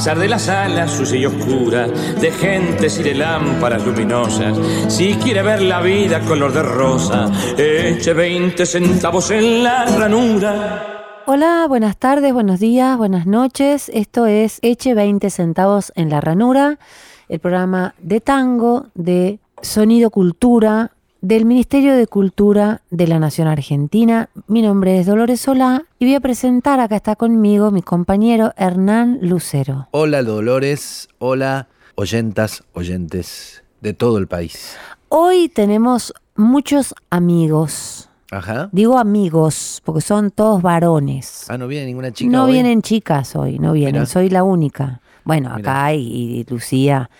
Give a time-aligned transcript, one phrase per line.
[0.00, 4.56] Pesar de las alas sucia y oscura, de gentes y de lámparas luminosas,
[4.88, 11.22] si quiere ver la vida color de rosa, eche 20 centavos en la ranura.
[11.26, 13.90] Hola, buenas tardes, buenos días, buenas noches.
[13.92, 16.78] Esto es Eche 20 centavos en la ranura,
[17.28, 24.30] el programa de tango de Sonido Cultura del Ministerio de Cultura de la Nación Argentina.
[24.46, 29.18] Mi nombre es Dolores Solá y voy a presentar, acá está conmigo mi compañero Hernán
[29.20, 29.88] Lucero.
[29.90, 34.76] Hola Dolores, hola oyentas, oyentes de todo el país.
[35.08, 38.08] Hoy tenemos muchos amigos.
[38.30, 38.68] Ajá.
[38.72, 41.46] Digo amigos, porque son todos varones.
[41.48, 42.30] Ah, no viene ninguna chica.
[42.30, 42.52] No hoy?
[42.52, 44.06] vienen chicas hoy, no vienen, Mirá.
[44.06, 45.00] soy la única.
[45.24, 45.58] Bueno, Mirá.
[45.86, 46.00] acá y,
[46.40, 47.10] y Lucía,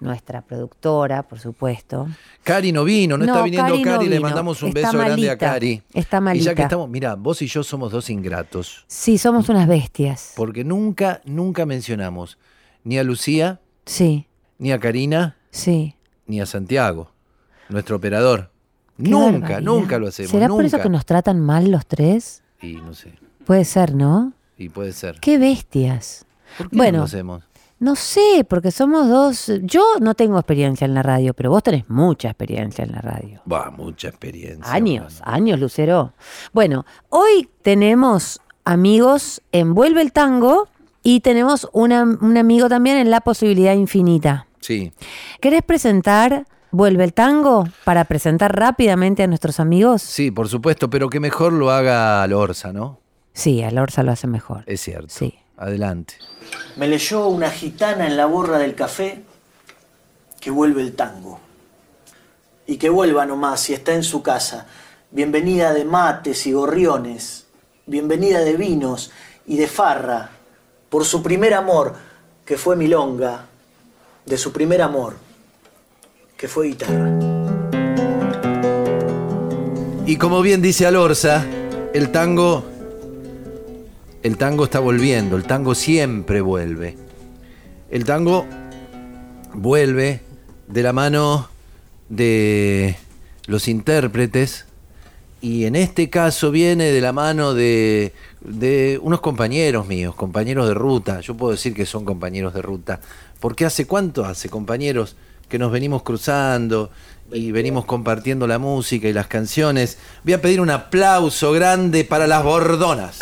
[0.00, 2.06] nuestra productora, por supuesto.
[2.44, 5.12] Cari no vino, no, está viniendo Cari Cari, no le mandamos un Está beso grande
[5.12, 5.36] a malita.
[5.38, 5.82] Cari.
[5.92, 6.54] Está Y ya malita.
[6.54, 10.32] que estamos, mira, vos y yo somos dos ingratos, Sí, somos unas bestias.
[10.36, 12.38] porque nunca, nunca mencionamos
[12.84, 14.26] ni a Lucía, Sí,
[14.58, 15.94] ni a Karina, sí.
[16.26, 17.10] ni a Santiago,
[17.68, 18.50] nuestro operador.
[18.96, 19.60] Qué nunca, barbaridad.
[19.62, 20.30] nunca lo hacemos.
[20.30, 20.56] ¿Será nunca.
[20.58, 22.42] por eso que nos tratan mal los tres?
[22.60, 24.32] Y no sé, Puede ser, ¿no?
[24.56, 25.20] y puede ser.
[25.20, 26.26] Qué bestias.
[26.56, 26.92] ¿Por qué Bueno.
[26.92, 27.44] no lo hacemos?
[27.80, 29.52] No sé, porque somos dos.
[29.62, 33.40] Yo no tengo experiencia en la radio, pero vos tenés mucha experiencia en la radio.
[33.50, 34.72] Va, mucha experiencia.
[34.72, 35.32] Años, mano.
[35.34, 36.12] años, Lucero.
[36.52, 40.68] Bueno, hoy tenemos amigos en Vuelve el Tango
[41.04, 44.46] y tenemos una- un amigo también en La Posibilidad Infinita.
[44.60, 44.92] Sí,
[45.40, 50.02] ¿Querés presentar Vuelve el Tango para presentar rápidamente a nuestros amigos?
[50.02, 52.98] sí, por supuesto, pero que mejor lo haga Lorza, ¿no?
[53.32, 54.64] Sí, a Lorza lo hace mejor.
[54.66, 55.06] Es cierto.
[55.08, 55.34] Sí.
[55.56, 56.14] Adelante.
[56.76, 59.22] Me leyó una gitana en la borra del café
[60.40, 61.40] que vuelve el tango.
[62.66, 64.66] Y que vuelva nomás si está en su casa.
[65.10, 67.46] Bienvenida de mates y gorriones.
[67.86, 69.10] Bienvenida de vinos
[69.46, 70.30] y de farra.
[70.88, 71.94] Por su primer amor,
[72.44, 73.46] que fue milonga.
[74.24, 75.16] De su primer amor,
[76.36, 77.18] que fue guitarra.
[80.06, 81.44] Y como bien dice Alorza,
[81.92, 82.77] el tango.
[84.28, 86.98] El tango está volviendo, el tango siempre vuelve.
[87.90, 88.44] El tango
[89.54, 90.20] vuelve
[90.66, 91.48] de la mano
[92.10, 92.98] de
[93.46, 94.66] los intérpretes
[95.40, 98.12] y en este caso viene de la mano de,
[99.00, 101.20] unos compañeros míos, compañeros de ruta.
[101.20, 103.00] Yo puedo decir que son compañeros de ruta,
[103.40, 105.16] porque hace cuánto hace, compañeros,
[105.48, 106.90] que nos venimos cruzando
[107.32, 109.96] y venimos compartiendo la música y las canciones.
[110.22, 113.16] Voy a pedir un aplauso grande para las bordonas.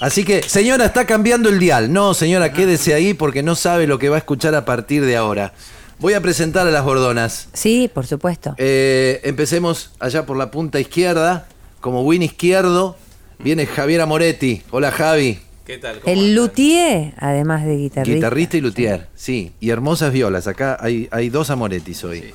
[0.00, 1.92] Así que, señora, está cambiando el dial.
[1.92, 5.16] No, señora, quédese ahí porque no sabe lo que va a escuchar a partir de
[5.16, 5.52] ahora.
[5.98, 7.48] Voy a presentar a las bordonas.
[7.52, 8.54] Sí, por supuesto.
[8.58, 11.46] Eh, empecemos allá por la punta izquierda.
[11.80, 12.96] Como win izquierdo,
[13.38, 14.62] viene Javier Amoretti.
[14.70, 15.38] Hola, Javi.
[15.64, 16.00] ¿Qué tal?
[16.00, 16.34] ¿Cómo El andan?
[16.34, 18.14] luthier, además de guitarrista.
[18.14, 19.52] Guitarrista y luthier, sí.
[19.60, 20.46] Y hermosas violas.
[20.46, 22.34] Acá hay, hay dos Amorettis hoy.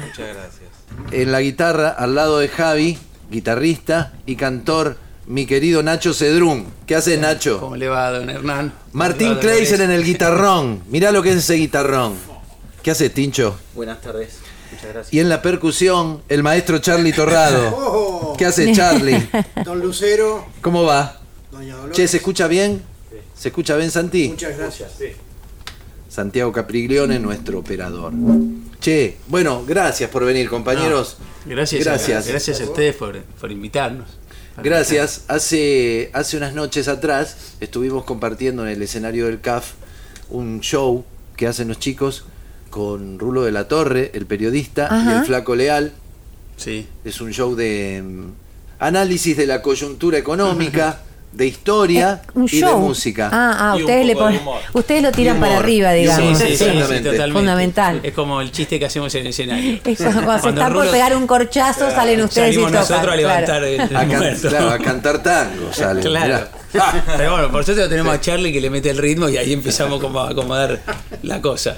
[0.00, 0.64] Muchas gracias.
[1.12, 2.98] En la guitarra, al lado de Javi,
[3.30, 6.66] guitarrista y cantor, mi querido Nacho Cedrún.
[6.86, 7.60] ¿Qué haces, Nacho?
[7.60, 8.72] ¿Cómo le va, don Hernán?
[8.92, 10.82] Martín ¿Cómo le va, Kleiser en el guitarrón.
[10.88, 12.14] Mirá lo que es ese guitarrón.
[12.82, 13.56] ¿Qué haces, Tincho?
[13.74, 14.38] Buenas tardes.
[14.70, 15.14] Muchas gracias.
[15.14, 18.34] Y en la percusión, el maestro Charlie Torrado.
[18.38, 19.28] ¿Qué haces, Charlie?
[19.64, 21.20] Don Lucero, ¿Cómo va?
[21.50, 21.96] Doña Dolores.
[21.96, 22.82] Che, ¿se escucha bien?
[23.34, 24.28] ¿Se escucha bien, Santi?
[24.28, 24.92] Muchas gracias.
[26.08, 28.12] Santiago Capriglione, nuestro operador.
[28.80, 31.16] Che, bueno, gracias por venir, compañeros.
[31.46, 32.26] Gracias, Gracias.
[32.26, 34.08] A, gracias a ustedes por, por invitarnos.
[34.62, 35.24] Gracias.
[35.28, 39.72] Hace, hace unas noches atrás estuvimos compartiendo en el escenario del CAF
[40.30, 41.04] un show
[41.36, 42.24] que hacen los chicos
[42.70, 45.92] con Rulo de la Torre, el periodista, y el Flaco Leal.
[46.56, 46.86] Sí.
[47.04, 48.32] Es un show de mm,
[48.78, 51.00] análisis de la coyuntura económica,
[51.34, 53.28] de historia un y de música.
[53.32, 54.60] Ah, ah, ustedes, le ponen, humor.
[54.72, 56.38] ustedes lo tiran para arriba, digamos.
[56.38, 57.32] Sí, sí, totalmente.
[57.32, 58.00] Fundamental.
[58.04, 59.80] Es como el chiste que hacemos en el escenario.
[59.84, 62.80] Es cuando, cuando se están por pegar un corchazo, salen ustedes y Salimos tocan.
[62.88, 63.66] nosotros a levantar claro.
[63.66, 64.48] el, el A, can- muerto.
[64.48, 66.00] claro, a cantar tango sale.
[66.02, 66.24] Claro.
[66.72, 67.04] mirá.
[67.16, 69.52] Pero bueno, por suerte lo tenemos a Charlie que le mete el ritmo y ahí
[69.52, 70.80] empezamos como a acomodar
[71.22, 71.76] la cosa.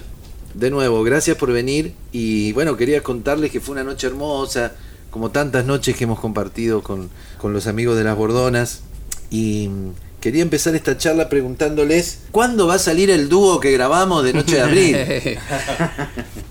[0.55, 4.73] De nuevo, gracias por venir y bueno, quería contarles que fue una noche hermosa,
[5.11, 8.81] como tantas noches que hemos compartido con, con los amigos de las Bordonas
[9.31, 9.71] y
[10.21, 14.57] quería empezar esta charla preguntándoles ¿cuándo va a salir el dúo que grabamos de Noche
[14.57, 14.97] de Abril?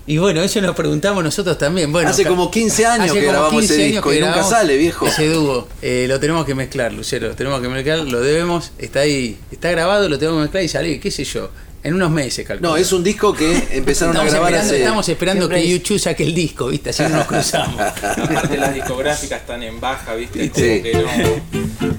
[0.06, 1.92] y bueno, eso nos preguntamos nosotros también.
[1.92, 5.06] Bueno, Hace como 15 años que grabamos 15 ese disco y nunca sale, viejo.
[5.06, 9.00] Ese dúo, eh, lo tenemos que mezclar, Lucero, lo tenemos que mezclar, lo debemos, está
[9.00, 11.50] ahí, está grabado, lo tenemos que mezclar y salir, qué sé yo,
[11.86, 12.70] en unos meses, calculo.
[12.70, 14.82] No, es un disco que empezaron Estamos a grabar esperando, hace...
[14.82, 16.90] estamos esperando Siempre que es- YouTube saque el disco, ¿viste?
[16.90, 17.80] Así no nos cruzamos.
[18.02, 20.50] Aparte las discográficas están en baja, ¿viste?
[20.50, 20.82] Como Sí.
[20.82, 20.92] que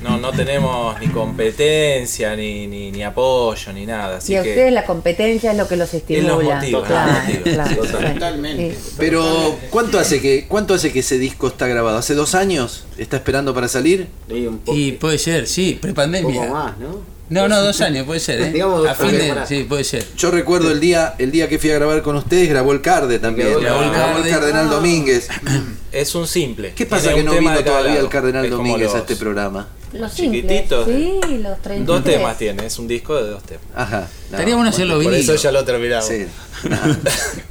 [0.03, 4.17] no, no, no tenemos ni competencia, ni, ni, ni apoyo, ni nada.
[4.17, 6.27] Así Y a que ustedes la competencia es lo que los estimula.
[6.35, 7.11] los motiva, claro,
[7.43, 7.69] total.
[7.69, 8.13] sí.
[8.13, 8.75] Totalmente.
[8.75, 8.91] Sí.
[8.97, 11.97] Pero ¿cuánto hace que cuánto hace que ese disco está grabado?
[11.97, 12.85] ¿Hace dos años?
[12.97, 14.07] ¿Está esperando para salir?
[14.29, 16.41] Y un poco, Y puede ser, sí, un prepandemia.
[16.41, 17.16] poco más, ¿no?
[17.29, 18.51] No, no, dos años, puede ser, ¿eh?
[18.51, 20.05] Digamos dos a fin de, sí, puede ser.
[20.15, 23.19] Yo recuerdo el día el día que fui a grabar con ustedes, grabó el Carde
[23.19, 23.49] también.
[23.49, 24.29] Grabó Grabó, el el Carde.
[24.29, 25.27] Cardenal Domínguez.
[25.91, 26.73] es un simple.
[26.73, 28.09] ¿Qué pasa Tiene que no vino todavía el lado.
[28.09, 29.67] Cardenal Es como Domínguez a este programa?
[29.93, 30.85] Los simples, Chiquititos.
[30.85, 31.85] Sí, los 33.
[31.85, 33.63] Dos temas tiene, es un disco de dos temas.
[33.75, 34.07] Ajá.
[34.29, 35.33] no, Estaría bueno hacerlo Por vinilo.
[35.33, 36.05] eso ya lo terminamos.
[36.07, 36.25] Sí.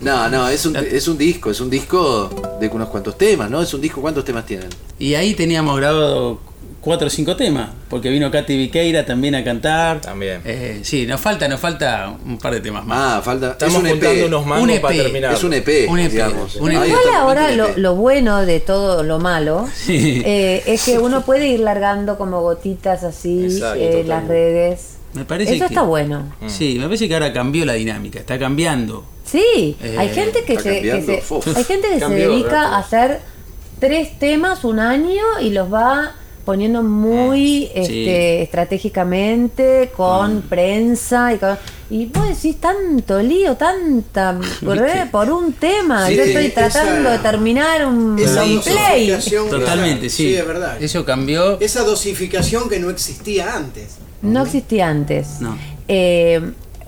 [0.00, 3.62] No, no, es, un, es un disco, es un disco de unos cuantos temas, ¿no?
[3.62, 4.68] Es un disco, ¿cuántos temas tienen?
[4.98, 6.40] Y ahí teníamos grabado
[6.86, 10.00] cuatro o cinco temas, porque vino Katy Viqueira también a cantar.
[10.00, 10.40] También.
[10.44, 13.18] Eh, sí, nos falta, nos falta un par de temas más.
[13.18, 13.50] Ah, falta.
[13.50, 14.26] Estamos es un juntando EP.
[14.28, 15.34] unos Un mangos EP, para terminar.
[15.34, 16.56] Es un EP, Un EP, digamos.
[16.56, 16.78] un EP.
[16.80, 20.22] Ahí igual ahora un lo, bueno de todo lo malo Sí.
[20.24, 24.92] eh, es que uno puede ir largando como gotitas así Exacto, eh, las redes.
[25.12, 26.32] Me parece Eso que- está bueno.
[26.46, 29.04] Sí, me parece que ahora cambió la dinámica, está cambiando.
[29.24, 32.56] Sí, Eh, hay gente que se, que hay gente que se dedica rápido.
[32.74, 33.20] a hacer
[33.80, 36.12] tres temas un año y los va
[36.46, 41.58] poniendo muy este, estratégicamente con prensa y con,
[41.90, 44.78] y vos decís tanto lío, tanta por,
[45.10, 46.06] por un tema.
[46.06, 49.12] Sí, Yo estoy esa- tratando de terminar un Esa play.
[49.50, 50.34] Totalmente, sí.
[50.34, 50.80] es verdad.
[50.82, 51.60] Eso cambió.
[51.60, 53.96] Esa dosificación que no existía antes.
[54.22, 55.40] No existía antes.
[55.40, 55.58] No.
[55.88, 56.40] Eh,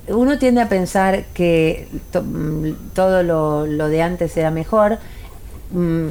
[0.08, 4.98] uno tiende a pensar que to- mm, todo lo, lo de antes era mejor.
[5.70, 6.08] Mm,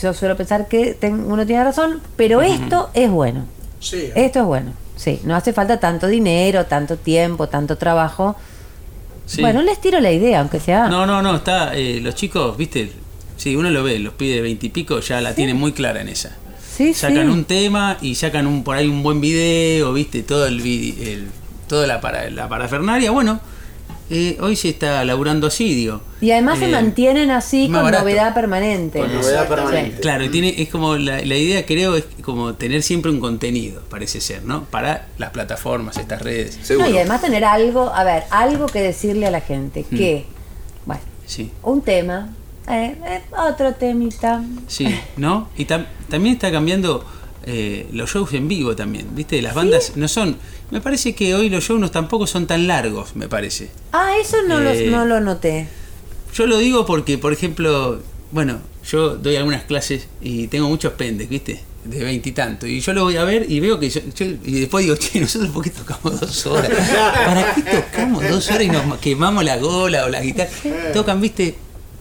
[0.00, 3.44] Yo suelo pensar que ten- uno tiene razón, pero esto es bueno.
[3.80, 4.10] Sí.
[4.14, 4.72] Esto es bueno.
[4.96, 8.36] Sí, no hace falta tanto dinero, tanto tiempo, tanto trabajo.
[9.26, 9.40] Sí.
[9.40, 10.88] Bueno, les tiro la idea, aunque sea.
[10.88, 11.74] No, no, no, está.
[11.76, 12.90] eh, los chicos, viste,
[13.36, 16.36] sí, uno lo ve, los pide de veintipico ya la tienen muy clara en esa.
[16.76, 17.32] sí, Sacan sí.
[17.32, 21.28] un tema y sacan un por ahí un buen video, viste, todo el, el
[21.68, 23.40] toda la para la parafernalia, bueno,
[24.10, 26.00] eh, hoy se está laburando así, digo.
[26.20, 28.04] Y además se Eh, mantienen así con barato.
[28.04, 29.00] novedad permanente.
[29.00, 29.48] Con novedad Sí.
[29.48, 30.00] permanente.
[30.00, 33.82] Claro, y tiene, es como la, la idea creo es como tener siempre un contenido,
[33.90, 34.64] parece ser, ¿no?
[34.64, 36.58] Para las plataformas, estas redes.
[36.78, 39.84] No, y además tener algo, a ver, algo que decirle a la gente.
[39.90, 39.96] Mm.
[39.96, 40.24] Que,
[40.86, 41.50] bueno, Sí.
[41.62, 42.30] un tema,
[42.68, 44.42] eh, eh, otro temita.
[44.66, 45.48] Sí, ¿no?
[45.56, 47.04] Y tam- también está cambiando
[47.44, 49.40] eh, los shows en vivo también, ¿viste?
[49.42, 50.36] Las bandas no son...
[50.70, 53.70] Me parece que hoy los shows no, tampoco son tan largos, me parece.
[53.92, 55.66] Ah, eso no, Eh, los- no lo noté.
[56.34, 58.00] Yo lo digo porque, por ejemplo,
[58.32, 61.62] bueno, yo doy algunas clases y tengo muchos pendes, ¿viste?
[61.84, 62.66] De veintitanto.
[62.66, 65.20] Y, yo lo voy a ver y veo que yo, yo- y después digo, che,
[65.20, 66.70] nosotros por qué tocamos dos horas.
[67.24, 70.50] ¿Para qué tocamos dos horas y nos quemamos la gola o la guitarra?
[70.92, 71.54] Tocan, viste,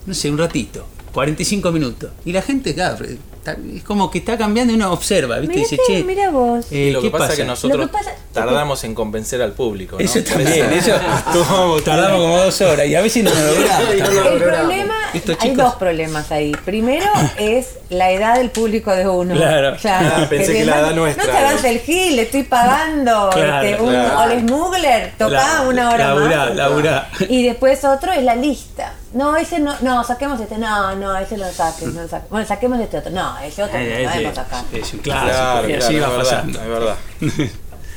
[0.05, 0.85] no sé, un ratito,
[1.17, 2.11] 45 minutos.
[2.25, 5.57] Y la gente, claro, es como que está cambiando y uno observa, ¿viste?
[5.57, 6.65] Dice, que- che, mira vos.
[6.71, 7.33] eh, Y lo ¿qué que pasa, pasa?
[7.33, 9.95] es que nosotros Lo que pasa- tardamos en convencer al público.
[9.97, 10.05] ¿no?
[10.05, 10.91] Eso también, eso
[11.33, 13.87] tomamos- tardamos como dos horas y a veces no lo logramos.
[14.13, 14.95] No El problema,
[15.39, 16.51] hay dos problemas ahí.
[16.65, 17.07] Primero
[17.39, 19.33] es la edad del público de uno.
[19.33, 19.75] Claro.
[19.85, 21.25] Ah, pensé que la no- edad nuestra.
[21.25, 24.19] No te hagas el gil, le estoy pagando Claro, este, un claro.
[24.21, 26.55] Ole Smuggler, tocá Claro, una hora laburá, más.
[26.55, 27.09] laburá.
[27.27, 28.93] Y después otro es la lista.
[29.13, 32.29] No, ese no, no, saquemos este, no, no, ese no lo saques, no lo saques.
[32.29, 34.65] Bueno, saquemos este otro, no, ese otro no Eh, lo sacar.
[34.73, 36.61] es un clásico, Claro, y claro, así va verdad, pasando.
[36.61, 36.95] es verdad.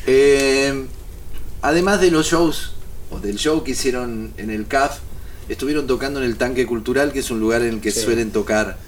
[0.07, 0.87] Eh,
[1.63, 2.73] además de los shows,
[3.11, 4.99] o del show que hicieron en el CAF,
[5.49, 8.79] estuvieron tocando en el Tanque Cultural, que es un lugar en el que suelen tocar.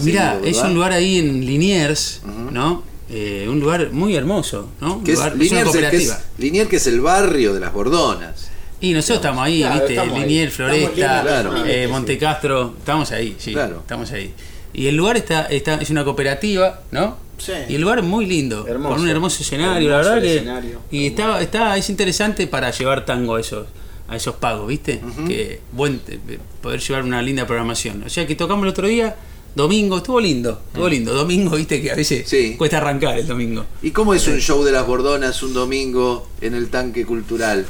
[0.00, 2.20] Mira, es un lugar ahí en Liniers.
[2.52, 2.84] ¿no?
[3.08, 4.94] Eh, un lugar muy hermoso, ¿no?
[4.98, 6.16] Un Que es, lugar- es una Liniers, que es.
[6.38, 8.49] Liniers, que es el barrio de las Bordonas.
[8.80, 9.92] Y nosotros estamos ahí, Claro, ¿viste?
[9.92, 10.38] estamos ahí.
[10.38, 11.66] Estamos Floresta, Claro.
[11.66, 11.88] eh.
[11.88, 13.78] Montecastro, estamos ahí, sí, Claro.
[13.80, 14.32] estamos ahí.
[14.72, 17.16] Y el lugar está, está es una cooperativa, ¿no?
[17.38, 17.52] Sí.
[17.68, 18.94] Y el lugar es muy lindo, Hermoso.
[18.94, 20.80] con un hermoso escenario, Hermoso la verdad que escenario.
[20.90, 23.66] y está está es interesante para llevar tango a esos
[24.08, 25.00] a esos pagos, ¿viste?
[25.26, 28.02] Que buen eh, poder llevar una linda programación.
[28.04, 29.14] O sea que tocamos el otro día
[29.54, 31.14] domingo, estuvo lindo, estuvo lindo.
[31.14, 31.80] Domingo, ¿viste?
[31.80, 32.56] Que a veces Sí.
[32.58, 33.64] cuesta arrancar el domingo.
[33.82, 37.64] ¿Y cómo es un show de las Bordonas un domingo en el tanque cultural?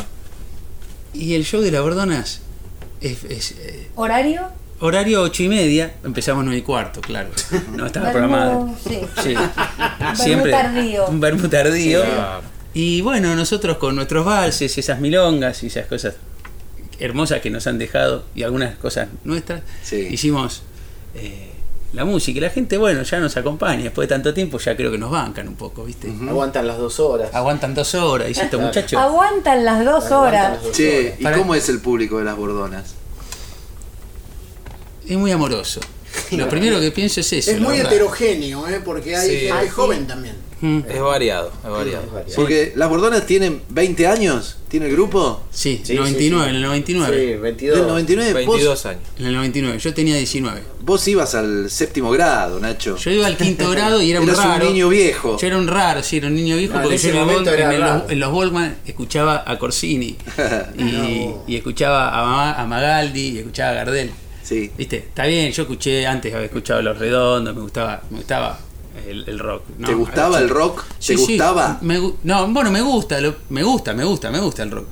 [1.12, 2.40] Y el show de las Bordonas
[3.00, 4.42] es, es, eh, ¿Horario?
[4.80, 7.28] horario ocho y media, empezamos nueve y cuarto, claro.
[7.76, 8.70] No estaba programado.
[8.82, 9.00] sí.
[9.22, 10.30] Sí.
[10.34, 11.06] Vermú tardío.
[11.08, 12.02] Un vermú tardío.
[12.72, 16.14] Y bueno, nosotros con nuestros valses, esas milongas y esas cosas
[17.00, 20.06] hermosas que nos han dejado y algunas cosas nuestras, Sí.
[20.10, 20.62] hicimos
[21.14, 21.49] eh,
[21.92, 22.38] la música.
[22.38, 23.82] Y la gente, bueno, ya nos acompaña.
[23.84, 26.12] Después de tanto tiempo ya creo que nos bancan un poco, ¿viste?
[26.28, 27.30] Aguantan las dos horas.
[27.34, 29.00] Aguantan dos horas, y estos muchachos.
[29.00, 30.52] Aguantan las dos Aguantan horas.
[30.54, 31.20] las dos Che, horas.
[31.20, 32.94] ¿y Para- cómo es el público de las Bordonas?
[35.08, 35.80] Es muy amoroso.
[36.32, 37.50] Lo primero que pienso es eso.
[37.50, 37.92] Es muy verdad.
[37.92, 38.80] heterogéneo, ¿eh?
[38.84, 39.36] porque hay Sí.
[39.36, 39.68] gente Ah, sí.
[39.68, 40.34] joven también.
[40.62, 40.80] Mm.
[40.90, 42.06] Es variado, es variado.
[42.12, 42.34] Variado.
[42.36, 45.42] Porque las Bordonas tienen 20 años, ¿tiene el grupo?
[45.50, 46.50] Sí, Sí, 99, sí, sí.
[46.50, 47.16] en el 99.
[47.34, 47.78] Sí, 22.
[47.78, 48.32] Del 99.
[48.34, 49.00] 22 años.
[49.18, 50.60] En el 99, yo tenía 19.
[50.82, 52.96] Vos, ibas al séptimo grado, Nacho.
[52.98, 54.66] Yo iba al quinto grado y era un Eras raro.
[54.66, 55.38] un niño viejo.
[55.40, 57.54] Yo era un raro, sí, era un niño viejo porque yo en, el momento Vol-
[57.54, 58.06] era en raro.
[58.10, 60.08] en los Volkman escuchaba a Corsini
[60.76, 61.44] y, No.
[61.48, 64.10] y escuchaba a Magaldi y escuchaba a Gardel.
[64.50, 64.70] Sí.
[64.76, 64.96] ¿Viste?
[64.98, 68.58] Está bien, yo escuché antes, había escuchado Los Redondos, me gustaba, me gustaba
[69.06, 69.62] el, el rock.
[69.78, 69.86] ¿no?
[69.86, 70.82] ¿Te gustaba el rock?
[70.94, 71.78] ¿Te sí, gustaba?
[71.82, 74.86] me no, bueno, me gusta, lo- me gusta, me gusta, me gusta el rock.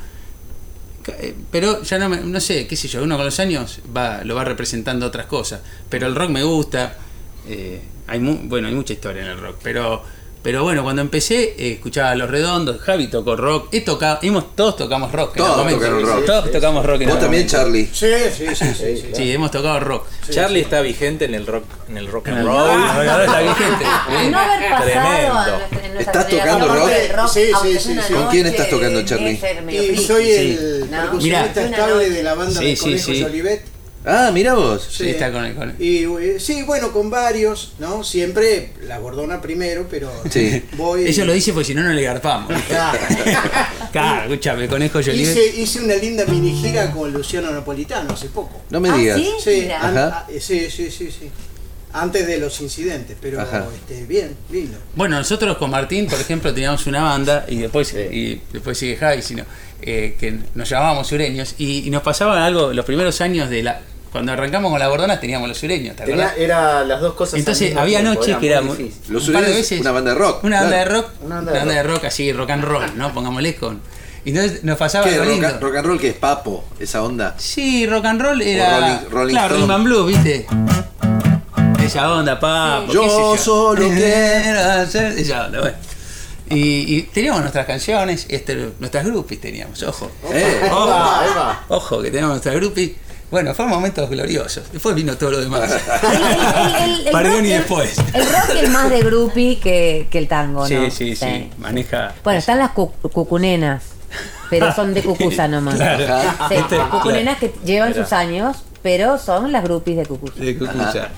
[1.09, 4.23] Eh, Pero ya no me, no sé, qué sé yo, uno con los años va,
[4.25, 5.61] lo va representando otras cosas.
[5.89, 6.97] Pero el rock me gusta.
[7.49, 9.57] eh, hay mu- bueno, hay mucha historia en el rock.
[9.63, 10.03] Pero,
[10.49, 14.57] pero bueno, cuando empecé, eh, escuchaba a los redondos, Javi tocó rock, he tocado, hemos,
[14.57, 15.37] todos tocamos rock.
[15.37, 16.25] en Todos tocaron rock.
[16.25, 17.53] Todos tocamos rock en Vos también, momento.
[17.53, 17.91] Charlie.
[17.93, 18.65] Sí, sí, sí.
[18.75, 19.11] sí, sí.
[19.13, 20.07] Sí, hemos tocado rock.
[20.31, 22.57] Charlie está vigente en el rock, en el rock and roll.
[22.57, 23.85] ahora está vigente.
[24.31, 26.01] No haber pasado Tremendo.
[26.01, 26.91] ¿Estás tocando rock?
[27.31, 28.15] Sí, sí, sí.
[28.15, 29.37] ¿Con quién estás tocando, Charlie?
[29.99, 33.23] soy el percusionista estable de la banda de Conejos.
[33.23, 33.78] Olivet.
[34.05, 34.89] Ah, mira vos.
[34.91, 38.03] Sí, está con el- con el- Y eh, sí, bueno, con varios, ¿no?
[38.05, 40.63] Siempre la gordona primero, pero Sí.
[40.77, 41.07] voy.
[41.09, 42.53] Eso lo dice porque si no, no le garpamos.
[42.69, 42.99] Claro.
[43.93, 45.31] Claro, escúchame, conejo Jolivet.
[45.35, 48.61] hice, hice una linda mini gira con Luciano Napolitano hace poco.
[48.69, 49.19] No me Ah, digas.
[49.19, 49.31] ¿sí?
[49.43, 49.81] Sí, Mira.
[49.81, 50.27] an- Ajá.
[50.29, 51.31] ah, sí, sí, sí, sí.
[51.93, 54.77] Antes de los incidentes, pero este, bien, lindo.
[54.95, 59.23] Bueno, nosotros con Martín, por ejemplo, teníamos una banda y después y después sigue Javi,
[59.23, 59.45] sino
[59.81, 63.81] eh, que nos llamábamos sureños y, y nos pasaba algo los primeros años de la
[64.13, 67.39] cuando arrancamos con la Bordona teníamos los sureños, ¿te Tenía, era las dos cosas.
[67.39, 68.91] Entonces había tiempo, noches que era muy.
[69.09, 70.45] Los un par de veces- una banda de rock.
[70.45, 73.13] Una banda de rock, Una una banda de de rock así, rock and roll, ¿no?
[73.13, 73.81] Pongámosle con.
[74.25, 75.13] Entonces nos pasaba ¿Qué?
[75.13, 75.49] algo Rock, lindo.
[75.49, 77.35] and- rock and roll que es papo, esa onda.
[77.39, 78.79] Sí, rock and roll era.
[78.81, 79.61] Rolling- Rolling claro, Stone.
[79.61, 80.47] Rhythm and Blues, ¿viste?
[81.83, 82.83] Esa onda, pa.
[82.87, 82.93] Sí.
[82.95, 85.13] Yo solo quiero hacer.
[85.19, 85.77] Esa onda, bueno.
[86.51, 90.11] Y, y teníamos nuestras canciones, este, nuestras groupies teníamos, ojo.
[90.33, 91.65] Eh, va.
[91.69, 92.93] Ojo, que teníamos nuestras groupies.
[93.31, 94.73] Bueno, fueron momentos gloriosos.
[94.73, 95.71] Después vino todo lo demás.
[97.13, 97.99] Perdón y es- después.
[98.15, 100.91] El rock es más de groupie que, que el tango, Sí, ¿no?
[100.91, 101.51] sí, sí.
[101.59, 102.15] Maneja.
[102.25, 103.83] Bueno, están las cu- cucunenas,
[104.49, 105.75] pero son de Cucusa nomás.
[105.75, 106.07] Claro.
[106.49, 108.03] Sí, Este, cucunenas que llevan Mira.
[108.03, 110.35] sus años, pero son las groupies de Cucusa.
[110.41, 111.09] De Cucusa.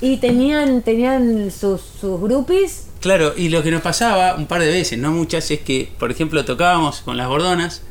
[0.00, 2.84] Y tenían, tenían sus, sus groupies.
[3.00, 6.10] Claro, y lo que nos pasaba un par de veces, no muchas, es que, por
[6.10, 7.82] ejemplo, tocábamos con las gordonas,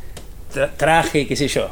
[0.53, 1.69] tra- traje, qué sé yo,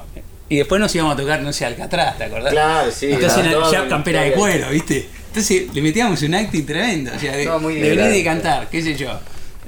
[0.50, 2.52] y después nos íbamos a tocar, no sé, Alcatraz, ¿te acordás?
[2.52, 3.08] Claro, sí.
[3.12, 5.08] Entonces todo ya campera de cuero, ¿viste?
[5.28, 8.20] Entonces le metíamos un acting tremendo, o sea, de, No, muy de venir divertido.
[8.22, 9.10] y cantar, qué sé yo.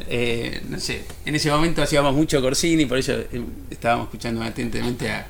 [0.07, 3.41] Eh, no sé, en ese momento hacíamos mucho Corsini, por eso eh,
[3.72, 5.25] estábamos escuchando atentamente a,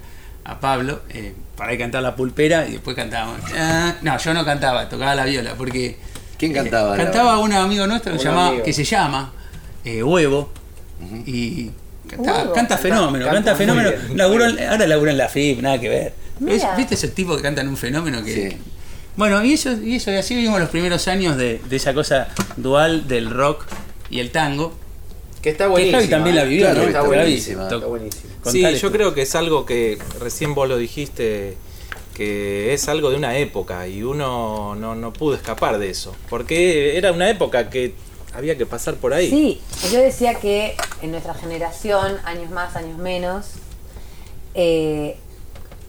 [0.46, 3.40] a Pablo, eh, para ir a cantar la pulpera y después cantábamos.
[3.58, 5.98] ah, no, yo no cantaba, tocaba la viola, porque
[6.38, 6.96] ¿Quién cantaba?
[6.96, 8.64] eh, cantaba un amigo nuestro que, Un se llama- amigo.
[8.64, 9.34] que se llama
[9.84, 10.52] eh, Huevo
[11.26, 11.70] y
[12.10, 12.54] canta, Huevo.
[12.54, 13.90] canta fenómeno, canta, fenómeno.
[14.16, 16.14] Laburó ahora labura en la FIP, nada que ver.
[16.40, 18.34] ¿Viste ese tipo que cantan un fenómeno que...
[18.52, 18.58] Sí.
[19.18, 22.28] Bueno, y eso, y eso, y así vivimos los primeros años de, de esa cosa
[22.58, 23.66] dual del rock
[24.10, 24.78] y el tango.
[25.46, 26.00] Que está Que buenísimo.
[26.00, 26.48] Javi también la ¿eh?
[26.48, 26.88] vivió, Claro, ¿no?
[26.88, 27.70] Está buenísimo.
[28.46, 31.56] Sí, yo creo que es algo que recién vos lo dijiste,
[32.16, 36.98] que es algo de una época y uno no, no pudo escapar de eso, porque
[36.98, 37.94] era una época que
[38.34, 39.30] había que pasar por ahí.
[39.30, 39.62] Sí,
[39.92, 43.46] yo decía que en nuestra generación, años más, años menos,
[44.56, 45.16] eh,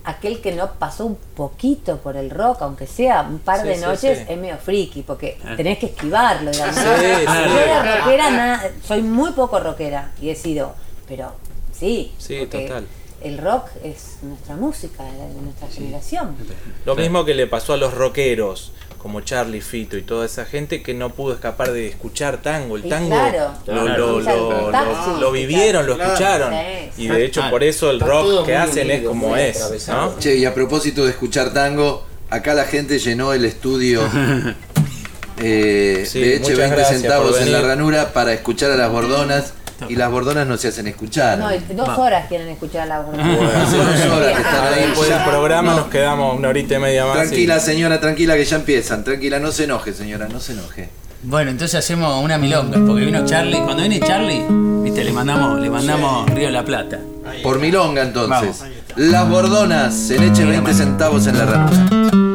[0.09, 3.75] aquel que no pasó un poquito por el rock, aunque sea un par Sí, de
[3.75, 4.25] sí, noches, sí.
[4.29, 5.53] es medio friki, porque Ah.
[5.57, 6.75] tenés que esquivarlo, digamos.
[6.75, 10.73] Yo era rockera, soy muy poco rockera y he sido,
[11.07, 11.33] pero
[11.71, 12.13] sí.
[12.17, 12.87] Sí, total.
[13.21, 16.35] el rock es nuestra música, de nuestra generación.
[16.85, 20.81] Lo mismo que le pasó a los rockeros, como Charlie Fito y toda esa gente
[20.81, 22.77] que no pudo escapar de escuchar tango.
[22.77, 23.51] El tango claro.
[23.65, 24.07] lo, Claro.
[24.19, 26.53] lo- Claro, lo- taxi, lo- lo vivieron, lo escucharon.
[26.97, 29.59] Y de hecho Ah, por eso el rock que hacen es como es.
[30.19, 34.01] Che, y a propósito de escuchar tango, acá la gente llenó el estudio
[35.39, 38.91] eh, Sí, de Eche muchas 20 gracias centavos en la ranura para escuchar a las
[38.91, 39.53] bordonas
[39.89, 41.37] y las bordonas no se hacen escuchar.
[41.37, 44.85] No, y dos horas quieren escuchar a la Hace dos horas que están ahí.
[44.87, 45.77] Después del programa No.
[45.81, 47.15] nos quedamos una horita y media más.
[47.17, 49.03] Tranquila y- señora, tranquila que ya empiezan.
[49.03, 50.89] Tranquila, no se enoje señora, no se enoje.
[51.23, 53.57] Bueno, entonces hacemos una milonga, porque vino Charlie.
[53.61, 54.45] Cuando viene Charlie,
[54.83, 56.99] viste, le mandamos, le mandamos Río de la Plata.
[57.43, 58.63] Por milonga entonces.
[58.95, 62.26] Las bordonas en Eche 20 centavos en la ranura.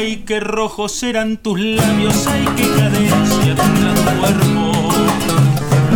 [0.00, 4.90] Ay, qué rojos serán tus labios, ay, qué cadencia tendrá tu cuerpo.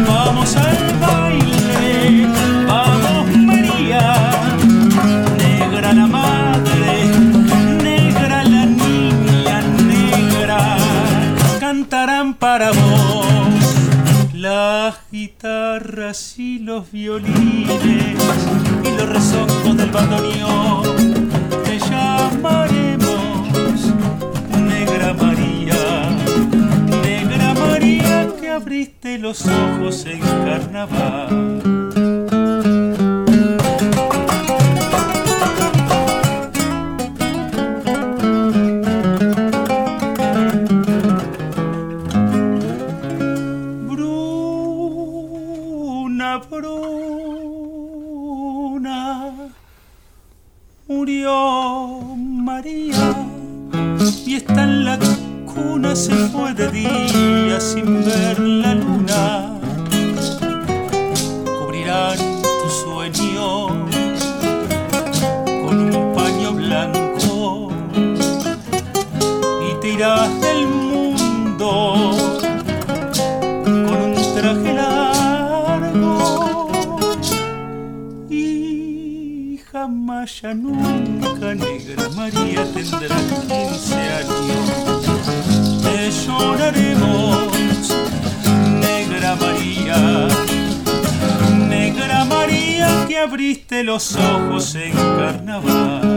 [0.09, 2.27] Vamos al baile,
[2.67, 4.43] vamos María,
[5.39, 7.07] negra la madre,
[7.81, 10.77] negra la niña, negra,
[11.61, 13.57] cantarán para vos
[14.35, 17.69] las guitarras y los violines
[18.83, 20.83] y los rezongos del bandoneón.
[21.63, 21.79] Te
[24.59, 26.11] Negra María,
[27.03, 31.63] Negra María que abriste los ojos en carnaval.
[50.89, 53.22] Murió María
[54.33, 54.99] y está en la
[55.45, 59.61] cuna, se fue de día sin ver la luna.
[61.59, 63.69] Cubrirán tu sueño
[65.63, 67.73] con un paño blanco
[69.69, 70.42] y te irás
[80.23, 83.17] jamás ya nunca negra María tendrá
[83.49, 85.03] 15 años.
[85.83, 87.89] Te lloraremos
[88.81, 90.29] negra María.
[91.69, 96.12] Negra María que abriste los ojos en carnaval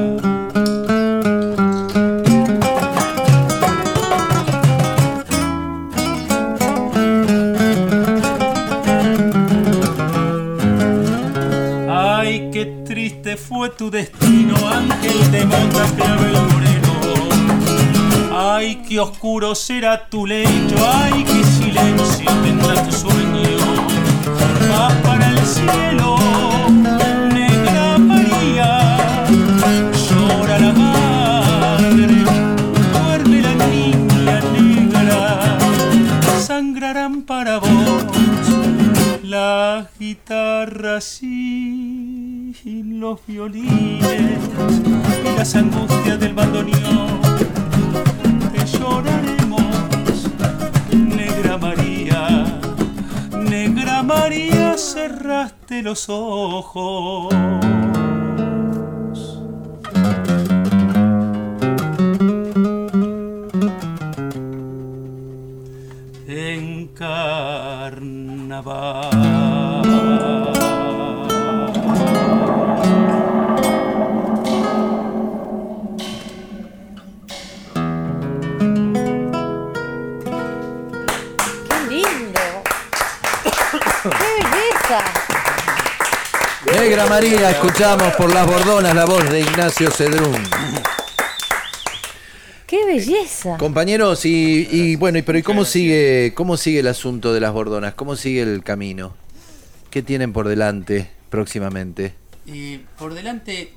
[13.78, 16.94] tu destino, ángel de monta clavel moreno.
[18.34, 23.58] Ay, qué oscuro será tu lecho, ay, qué silencio tendrá tu sueño.
[24.70, 26.18] Vas para el cielo,
[27.34, 28.98] negra María,
[30.08, 32.24] llora la madre,
[32.94, 35.58] duerme la niña negra,
[36.40, 38.06] sangrarán para vos
[39.24, 41.85] las guitarras y
[43.00, 44.40] los violines
[45.24, 47.22] y las angustias del bandoneón.
[48.54, 50.30] Te lloraremos,
[50.92, 52.46] negra María,
[53.32, 57.34] negra María, cerraste los ojos.
[66.28, 68.26] En carnaval.
[86.94, 90.36] Ana María, escuchamos por las bordonas la voz de Ignacio Cedrún.
[92.68, 93.58] ¡Qué belleza!
[93.58, 97.52] Compañeros, y, y bueno, y- pero ¿y cómo sigue, cómo sigue el asunto de las
[97.54, 97.96] bordonas?
[97.96, 99.16] ¿Cómo sigue el camino?
[99.90, 102.14] ¿Qué tienen por delante próximamente?
[102.46, 103.74] Y por delante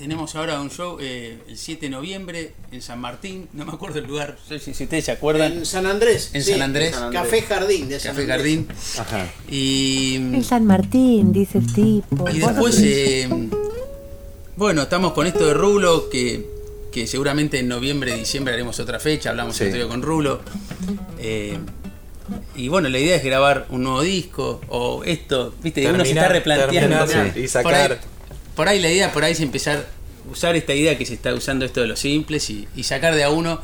[0.00, 3.98] tenemos ahora un show eh, el 7 de noviembre en San Martín, no me acuerdo
[3.98, 5.52] el lugar, no sé si, si ustedes se acuerdan.
[5.52, 6.30] En San Andrés.
[6.32, 6.96] En sí, San Andrés.
[7.12, 8.36] Café Jardín de San Café Andrés.
[8.38, 8.68] Jardín.
[8.98, 9.28] Ajá.
[9.50, 12.30] Y, En San Martín, dice el tipo.
[12.30, 13.28] y después, eh,
[14.56, 16.46] bueno, estamos con esto de Rulo, que,
[16.90, 19.64] que seguramente en noviembre, diciembre haremos otra fecha, hablamos Sí.
[19.64, 20.40] el otro día con Rulo.
[21.18, 21.58] Eh,
[22.56, 26.28] y bueno, la idea es grabar un nuevo disco, o esto, viste, uno se está
[26.28, 27.06] Terminar- replanteando.
[27.06, 28.00] terminar y Por sacar.
[28.60, 29.86] Por ahí la idea, por ahí es empezar
[30.28, 33.14] a usar esta idea que se está usando esto de los simples y, y sacar
[33.14, 33.58] de a uno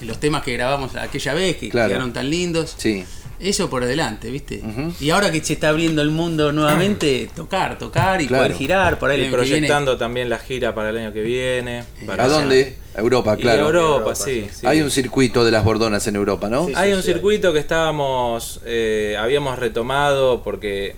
[0.00, 1.88] los temas que grabamos aquella vez, que Claro.
[1.90, 2.74] quedaron tan lindos.
[2.78, 3.04] Sí.
[3.40, 4.62] Eso por adelante, ¿viste?
[5.00, 8.44] Y ahora que se está abriendo el mundo nuevamente, tocar, tocar y Claro.
[8.44, 11.84] poder girar por ahí Y proyectando también la gira para el año que viene.
[12.06, 12.78] para- ¿A dónde?
[12.96, 13.66] A Europa, Y claro.
[13.66, 14.66] Europa, sí, sí.
[14.66, 16.68] Hay un circuito de las bordonas en Europa, ¿no?
[16.74, 20.96] Hay un circuito que estábamos, eh, habíamos retomado porque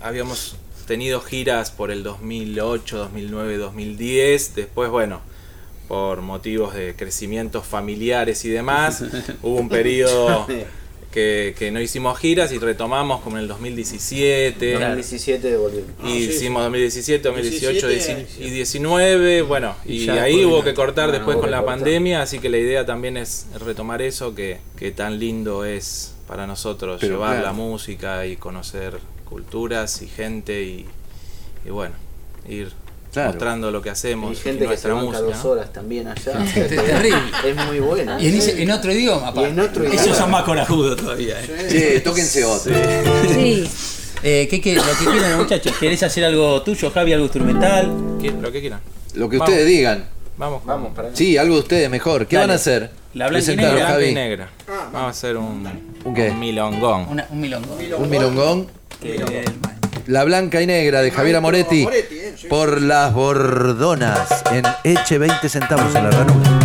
[0.00, 4.54] habíamos tenido giras por el 2008, 2009, 2010.
[4.54, 5.20] Después, bueno,
[5.88, 9.04] por motivos de crecimientos familiares y demás,
[9.42, 10.46] hubo un periodo
[11.10, 14.72] que, que no hicimos giras y retomamos como en el 2017.
[14.72, 15.80] 2017 volvió.
[15.80, 21.06] Y Ah, sí, hicimos 2017, 2018 17, y 19, bueno, Y ahí hubo que cortar
[21.08, 21.76] bueno, después con la cortar.
[21.76, 26.46] pandemia, así que la idea también es retomar eso que, que tan lindo es para
[26.46, 27.46] nosotros, Pero llevar claro.
[27.46, 28.98] la música y conocer
[29.32, 30.86] culturas y gente y,
[31.64, 31.94] y bueno,
[32.48, 32.70] ir
[33.12, 33.28] Claro.
[33.30, 35.26] mostrando lo que hacemos Y y gente que se nuestra banca música.
[35.36, 35.50] dos ¿no?
[35.50, 36.32] horas también allá.
[36.44, 37.20] Es terrible.
[37.46, 38.18] Es muy buena.
[38.20, 39.32] Y en, ese- en otro idioma.
[39.36, 40.16] Y en otro Esos idioma.
[40.18, 41.34] son más corajudos todavía.
[41.42, 41.66] ¿eh?
[41.70, 42.74] Che, tóquense otro.
[43.28, 43.68] Sí.
[44.24, 45.76] Eh, ¿qué, qué- lo que quieran, muchachos?
[45.80, 47.12] ¿Querés hacer algo tuyo, Javi?
[47.12, 47.90] ¿Algo instrumental?
[48.22, 48.80] ¿Qué- Lo que quieran.
[49.14, 49.50] Lo que Vamos.
[49.52, 50.04] ustedes digan.
[50.38, 52.28] Vamos, Vamos, para Sí, algo de ustedes mejor.
[52.28, 52.46] ¿Qué Dale.
[52.46, 52.90] van a hacer?
[53.14, 53.72] La blanca y negra.
[53.72, 54.14] Blanca y Javi.
[54.14, 54.48] negra.
[54.92, 55.68] Vamos a hacer un,
[56.04, 56.30] ¿Un qué?
[56.30, 57.08] un milongón.
[57.10, 57.74] Una- un milongo.
[57.98, 58.68] Un milongón.
[59.02, 59.44] Que-
[60.06, 61.82] La blanca y negra de Javier Maestro Moretti.
[62.14, 62.48] Eh.
[62.48, 64.42] Por las bordonas.
[64.52, 66.61] En Eche 20 centavos en la ranura.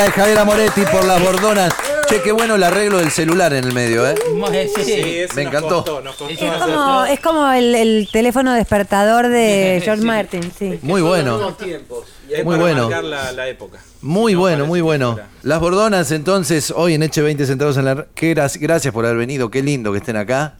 [0.00, 1.74] Negra de Javier Moretti por las bordonas.
[2.08, 4.14] Che, qué bueno el arreglo del celular en el medio, ¿eh?
[4.76, 4.92] Sí, sí.
[5.18, 5.76] eso Me nos encantó.
[5.76, 9.84] costó, nos costó Es como, es como el, el teléfono despertador de Sí.
[9.84, 10.78] George Martin, sí.
[10.82, 11.54] Muy bueno.
[11.54, 12.04] tiempos.
[12.28, 12.82] Muy para bueno.
[12.88, 13.78] marcar la, la época.
[14.02, 15.18] Muy No bueno, muy bueno.
[15.42, 18.06] Las bordonas, entonces, hoy en Eche 20 centavos en la.
[18.14, 20.54] Qué gra- gracias por haber venido, qué lindo que estén acá.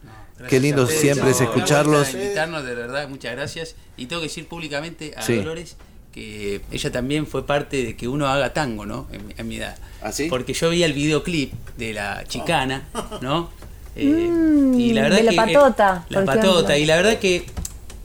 [0.49, 2.07] Qué lindo siempre es escucharlos.
[2.09, 3.75] Por invitarnos, de verdad, muchas gracias.
[3.97, 5.35] Y tengo que decir públicamente a Sí.
[5.37, 5.75] Dolores
[6.13, 9.07] que ella también fue parte de que uno haga tango, ¿no?
[9.11, 9.77] En, mi- en mi edad.
[10.01, 10.27] ¿Ah, sí?
[10.29, 12.87] Porque yo veía el videoclip de la chicana,
[13.21, 13.49] ¿no?
[13.93, 16.49] Eh, Mm, y la verdad de la que- patota, La patota.
[16.49, 16.77] ejemplo.
[16.77, 17.45] Y la verdad que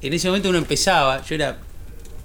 [0.03, 1.59] en ese momento uno empezaba, yo era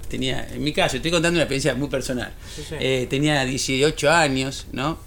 [0.09, 2.33] tenía, en mi caso, estoy contando una experiencia muy personal.
[2.55, 2.75] Sí, sí.
[2.79, 4.97] Eh, tenía 18 años, ¿no?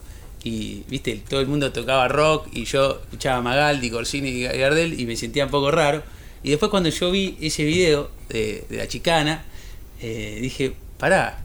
[0.45, 5.05] Y, viste, todo el mundo tocaba rock y yo escuchaba Magaldi, Corsini y Gardel y
[5.05, 6.03] me sentía un poco raro.
[6.45, 9.43] Y después cuando yo vi ese video de, de la chicana,
[10.01, 11.39] eh, dije, pará,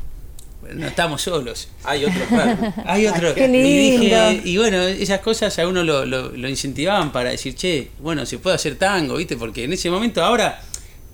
[0.73, 1.69] no estamos solos.
[1.83, 2.73] Hay otro claro.
[2.85, 3.33] Hay otro.
[3.33, 7.55] Qué Y dije, y bueno, esas cosas a uno lo, lo- lo incentivaban para decir,
[7.55, 9.37] che, bueno, se puede hacer tango, ¿viste?
[9.37, 10.61] Porque en ese momento ahora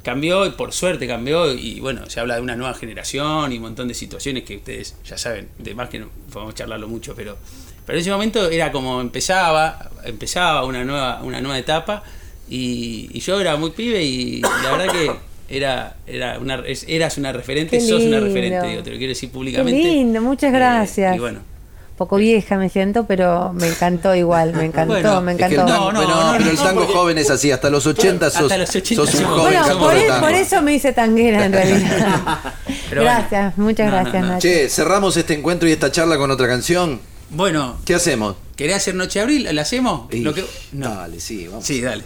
[0.04, 3.64] cambió, y por suerte cambió, y bueno, se habla de una nueva generación y un
[3.64, 7.38] montón de situaciones que ustedes ya saben, de más que no podemos charlarlo mucho, pero,
[7.88, 12.04] pero en ese momento era como empezaba, empezaba una nueva, una nueva etapa,
[12.48, 15.12] y, y yo era muy pibe y la verdad que
[15.50, 19.30] era, era una, es- eras una referente, sos una referente, digo, te lo quiero decir
[19.30, 19.80] Qué públicamente.
[19.82, 21.16] lindo, muchas Eh, gracias.
[21.16, 21.40] y bueno,
[21.98, 25.66] Poco vieja me siento, pero me encantó igual, me encantó, Bueno, me Es que encantó.
[25.72, 28.30] tango, No, no, bueno, no, pero el tango porque- joven es así, hasta los 80
[28.30, 31.54] sos, Hasta los 80 sos un somos- joven Bueno, por, eso me hice tanguera en
[31.54, 32.38] realidad.
[32.90, 33.18] Pero bueno.
[33.18, 34.28] gracias, muchas No, no, gracias, no.
[34.28, 34.42] Nacho.
[34.42, 37.00] Che, cerramos este encuentro y esta charla con otra canción.
[37.36, 38.36] Bueno, ¿Qué hacemos?
[38.56, 39.48] ¿querés hacer Noche de Abril?
[39.52, 40.12] ¿La hacemos?
[40.14, 40.90] Y- Lo que- no.
[40.96, 41.66] Dale, sí, vamos.
[41.66, 42.04] Sí, dale.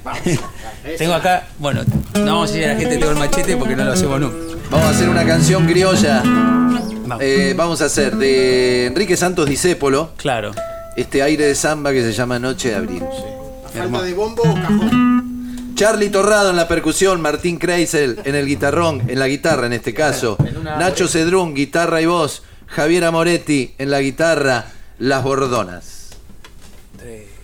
[0.98, 1.84] tengo acá, bueno,
[2.16, 4.36] no vamos a decir a la gente tengo el machete porque no lo hacemos nunca.
[4.72, 6.22] Vamos a hacer una canción criolla.
[6.24, 7.24] Vamos.
[7.24, 10.52] Eh, vamos a hacer de Enrique Santos Discépolo Claro.
[10.96, 13.04] este aire de samba que se llama Noche de Abril.
[13.04, 15.74] A falta de bombo o cajón.
[15.76, 19.94] Charlie Torrado en la percusión, Martín Kreisel en el guitarrón, en la guitarra en este
[19.94, 24.66] caso, Nacho Cedrún, guitarra y voz, Javier Amoretti en la guitarra,
[25.00, 26.10] Las Bordonas.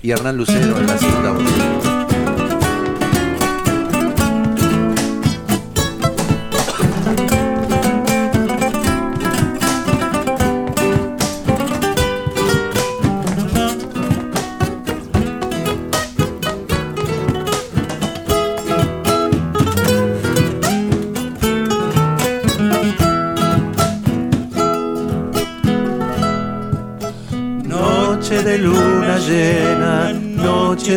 [0.02, 2.15] Y Hernán Lucero en la segunda voz.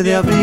[0.03, 0.38] De abril.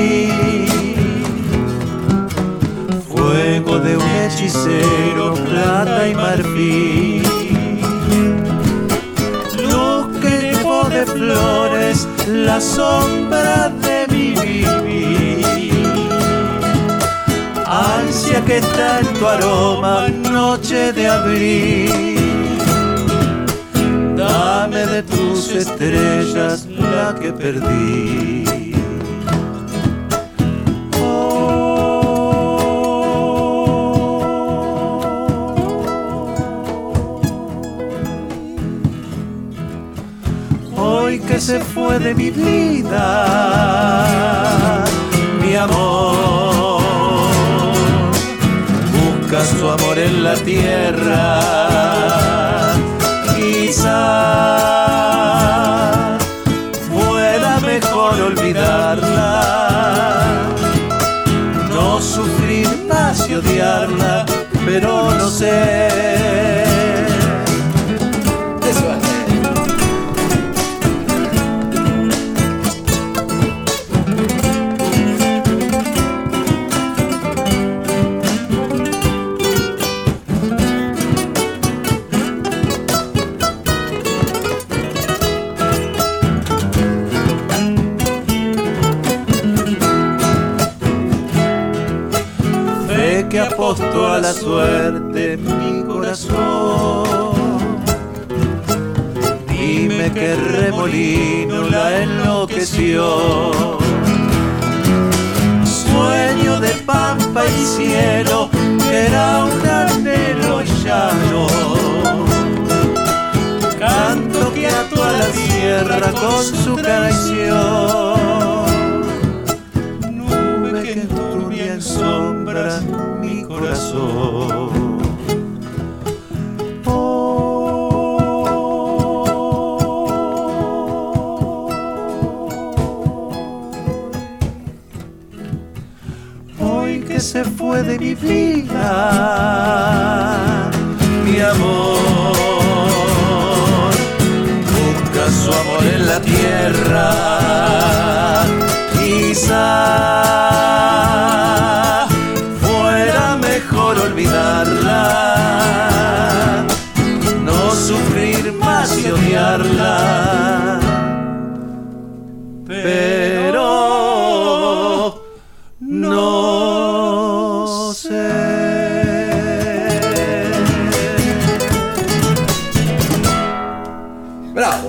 [174.56, 174.88] Bravo.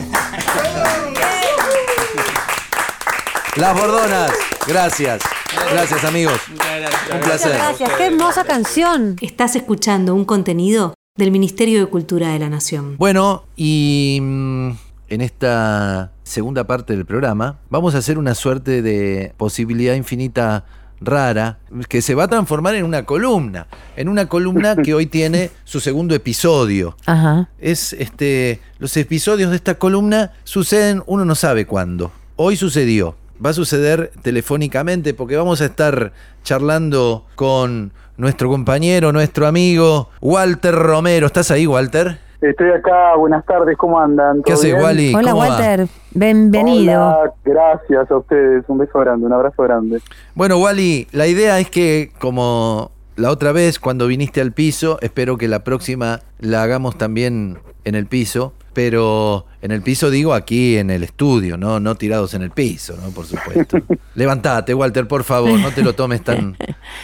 [3.57, 4.31] Las Bordonas.
[4.65, 5.21] Gracias.
[5.73, 6.39] Gracias, amigos.
[7.13, 7.51] Un placer.
[7.51, 9.17] Gracias, qué hermosa canción.
[9.19, 12.95] Estás escuchando un contenido del Ministerio de Cultura de la Nación.
[12.95, 14.69] Bueno, y mm,
[15.09, 20.63] en esta segunda parte del programa vamos a hacer una suerte de posibilidad infinita
[20.99, 25.51] rara que se va a transformar en una columna, en una columna que hoy tiene
[25.63, 26.95] su segundo episodio.
[27.05, 27.49] Ajá.
[27.59, 32.11] Es este los episodios de esta columna suceden uno no sabe cuándo.
[32.35, 33.15] Hoy sucedió.
[33.43, 36.11] Va a suceder telefónicamente porque vamos a estar
[36.43, 41.27] charlando con nuestro compañero, nuestro amigo Walter Romero.
[41.27, 42.19] ¿Estás ahí, Walter?
[42.41, 44.43] Estoy acá, buenas tardes, ¿cómo andan?
[44.43, 44.75] ¿Qué ¿Todo haces?
[44.75, 45.15] Wally?
[45.15, 45.49] Hola ¿Cómo va?
[45.49, 47.07] Walter, bienvenido.
[47.07, 50.01] Hola, gracias a ustedes, un beso grande, un abrazo grande.
[50.35, 55.37] Bueno, Wally, la idea es que como la otra vez cuando viniste al piso, espero
[55.37, 60.77] que la próxima la hagamos también en el piso, pero en el piso digo aquí
[60.77, 63.09] en el estudio, no, no tirados en el piso, ¿no?
[63.09, 63.79] Por supuesto.
[64.13, 66.55] Levantate, Walter, por favor, no te lo tomes tan,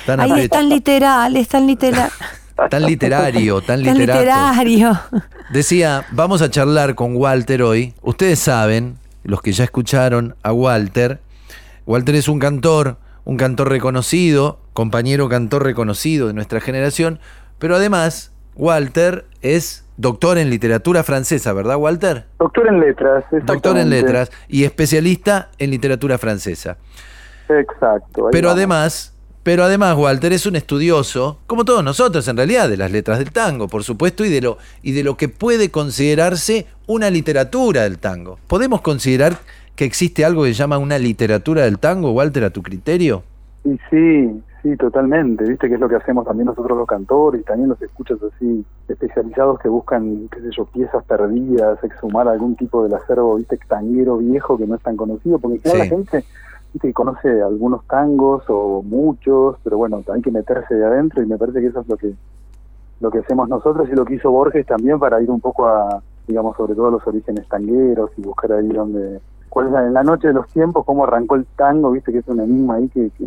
[0.06, 2.12] tan a Ahí es tan literal, es tan literal.
[2.70, 4.20] Tan literario, tan tan literato.
[4.20, 5.00] literario.
[5.52, 7.94] Decía, vamos a charlar con Walter hoy.
[8.02, 11.20] Ustedes saben, los que ya escucharon a Walter,
[11.86, 17.20] Walter es un cantor, un cantor reconocido, compañero cantor reconocido de nuestra generación,
[17.60, 22.26] pero además Walter es doctor en literatura francesa, ¿verdad Walter?
[22.40, 26.78] Doctor en letras, Doctor en letras y especialista en literatura francesa.
[27.50, 28.30] Exacto.
[28.32, 28.58] Pero vamos.
[28.58, 29.13] además,
[29.44, 33.32] pero además Walter es un estudioso, como todos nosotros en realidad, de las letras del
[33.32, 38.00] tango, por supuesto, y de lo y de lo que puede considerarse una literatura del
[38.00, 38.40] tango.
[38.48, 39.38] ¿Podemos considerar
[39.76, 43.24] que existe algo que se llama una literatura del tango, Walter, a tu criterio?
[43.66, 45.44] Y sí, sí, totalmente.
[45.46, 49.60] Viste que es lo que hacemos también nosotros los cantores también los escuchas así especializados
[49.60, 54.58] que buscan, qué sé yo, piezas perdidas, exhumar algún tipo del acervo, viste, tanguero viejo
[54.58, 55.90] que no es tan conocido, porque general Sí.
[55.90, 56.26] la gente
[56.80, 61.38] que conoce algunos tangos o muchos, pero bueno, hay que meterse de adentro y me
[61.38, 62.14] parece que eso es lo que
[63.00, 66.02] lo que hacemos nosotros y lo que hizo Borges también para ir un poco a,
[66.26, 69.94] digamos, sobre todo a los orígenes tangueros y buscar ahí donde, cuál es la, en
[69.94, 72.88] la noche de los tiempos, cómo arrancó el tango, viste que es un enigma ahí
[72.88, 73.26] que, que,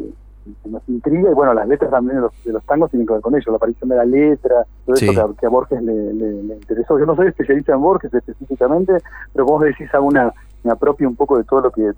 [0.62, 3.12] que nos intriga y bueno, las letras también de los, de los tangos tienen que
[3.14, 5.10] ver con ello, la aparición de la letra, todo Sí.
[5.10, 6.98] eso que, a- que a Borges le, le- le interesó.
[6.98, 8.94] Yo no soy especialista en Borges específicamente,
[9.34, 10.32] pero vos decís, hago una,
[10.66, 11.92] me apropio un poco de todo lo que,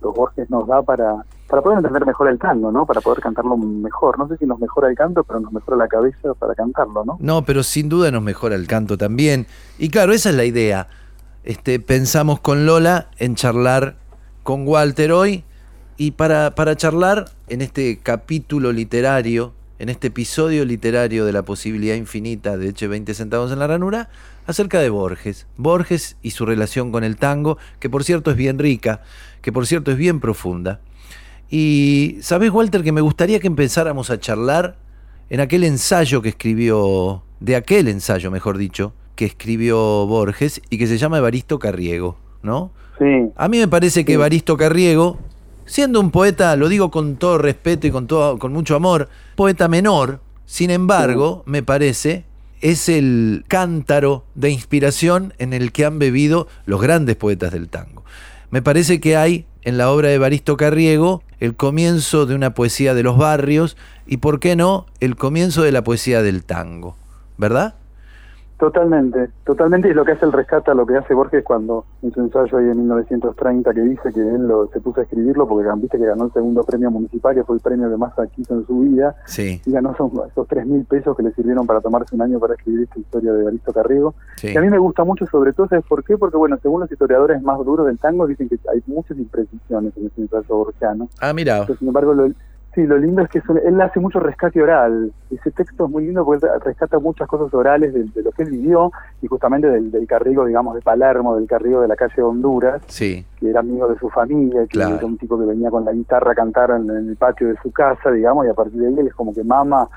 [0.00, 2.86] los Borges nos da para, para poder entender mejor el tango, ¿no?
[2.86, 4.18] Para poder cantarlo mejor.
[4.18, 7.18] No sé si nos mejora el canto, pero nos mejora la cabeza para cantarlo, ¿no?
[7.20, 9.46] No, pero sin duda nos mejora el canto también.
[9.78, 10.88] Y claro, esa es la idea.
[11.44, 13.96] Este, pensamos con Lola en charlar
[14.42, 15.44] con Walter hoy
[15.98, 21.94] y para, para charlar en este capítulo literario, en este episodio literario de la posibilidad
[21.94, 24.08] infinita de Eche 20 centavos en la ranura,
[24.50, 25.46] acerca de Borges.
[25.56, 29.02] Borges y su relación con el tango, que por cierto es bien rica,
[29.42, 30.80] que por cierto es bien profunda.
[31.50, 34.76] Y sabes, Walter, que me gustaría que empezáramos a charlar
[35.30, 40.86] en aquel ensayo que escribió, de aquel ensayo, mejor dicho, que escribió Borges y que
[40.86, 42.70] se llama Evaristo Carriego, ¿no?
[42.98, 43.30] Sí.
[43.36, 45.18] A mí me parece que Evaristo Carriego,
[45.66, 49.68] siendo un poeta, lo digo con todo respeto y con, todo, con mucho amor, poeta
[49.68, 52.24] menor, sin embargo, me parece,
[52.60, 58.04] es el cántaro de inspiración en el que han bebido los grandes poetas del tango.
[58.50, 62.94] Me parece que hay en la obra de Evaristo Carriego el comienzo de una poesía
[62.94, 66.96] de los barrios y, ¿por qué no?, el comienzo de la poesía del tango,
[67.38, 67.76] ¿verdad?
[68.60, 71.86] Totalmente, totalmente y es lo que hace el rescate a lo que hace Borges cuando
[72.02, 75.48] en su ensayo ahí en 1930 que dice que él lo- se puso a escribirlo
[75.48, 78.52] porque viste que ganó el segundo premio municipal que fue el premio que más quiso
[78.54, 81.80] en su vida Sí, y ganó esos, esos tres mil pesos que le sirvieron para
[81.80, 84.52] tomarse un año para escribir esta historia de Evaristo Carriego sí.
[84.52, 86.18] que a mí me gusta mucho sobre todo ¿sabes por qué?
[86.18, 90.06] porque bueno según los historiadores más duros del tango dicen que hay muchas imprecisiones en
[90.06, 92.28] ese ensayo borgiano Ah, mira, pero, sin embargo, lo,
[92.74, 95.12] sí, lo lindo es que él hace mucho rescate oral.
[95.30, 98.42] Ese texto es muy lindo porque él rescata muchas cosas orales de, de lo que
[98.44, 98.90] él vivió
[99.22, 102.82] y justamente del, del Carrigo, digamos, de Palermo, del Carrigo de la calle de Honduras,
[102.86, 104.96] sí, que era amigo de su familia, que Claro.
[104.96, 107.56] era un tipo que venía con la guitarra a cantar en, en el patio de
[107.62, 109.88] su casa, digamos, y a partir de ahí él es como que mama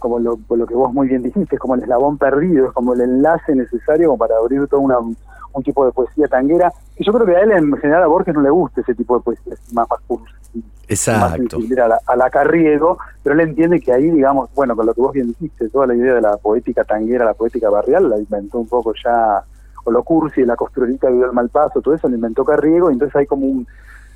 [0.00, 2.92] como lo, lo que vos muy bien dijiste, es como el eslabón perdido, es como
[2.92, 7.12] el enlace necesario como para abrir todo una, un tipo de poesía tanguera, que yo
[7.14, 9.54] creo que a él en general a Borges no le gusta ese tipo de poesía,
[9.54, 10.39] es más, más cursi, más
[10.88, 11.58] exacto.
[11.58, 15.12] a la, la Carriego, pero él entiende que ahí, digamos, bueno, con lo que vos
[15.12, 18.68] bien dijiste, toda la idea de la poética tanguera, la poética barrial, la inventó un
[18.68, 19.42] poco ya,
[19.84, 22.94] o lo cursi, la costurerita vivió el mal paso, todo eso lo inventó Carriego, y
[22.94, 23.66] entonces hay como un,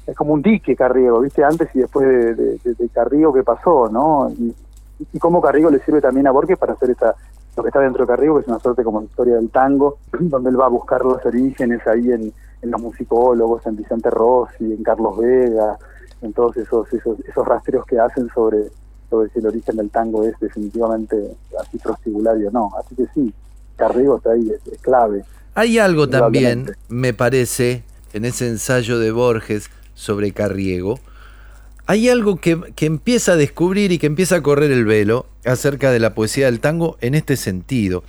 [0.06, 1.44] es como un dique Carriego, ¿viste?
[1.44, 4.30] Antes y después de, Carriego que pasó, ¿no?
[4.30, 4.54] Y,
[5.12, 7.14] y cómo Carriego le sirve también a Borges para hacer esa,
[7.56, 10.50] lo que está dentro de Carriego, que es una suerte como historia del tango, donde
[10.50, 12.32] él va a buscar los orígenes ahí en,
[12.62, 15.78] en los musicólogos, en Vicente Rossi, en Carlos Vega,
[16.22, 18.70] en todos esos, esos, esos rastreos que hacen sobre,
[19.10, 21.16] sobre si el origen del tango es definitivamente
[21.60, 22.70] así prostibulario o no.
[22.78, 23.32] Así que sí,
[23.76, 25.24] Carriego está ahí, es, es clave.
[25.54, 30.98] Hay algo también, me parece, en ese ensayo de Borges sobre Carriego,
[31.86, 35.90] hay algo que, que empieza a descubrir y que empieza a correr el velo acerca
[35.90, 38.02] de la poesía del tango en este sentido.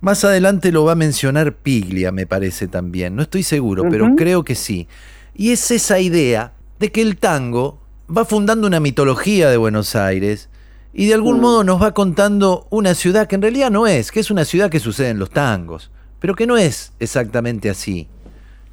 [0.00, 3.14] Más adelante lo va a mencionar Piglia, me parece también.
[3.14, 4.88] No estoy seguro, pero creo que sí.
[5.34, 7.78] Y es esa idea de que el tango
[8.14, 10.48] va fundando una mitología de Buenos Aires
[10.92, 11.40] y de algún Mm.
[11.40, 14.70] modo nos va contando una ciudad que en realidad no es, que es una ciudad
[14.70, 18.08] que sucede en los tangos, pero que no es exactamente así.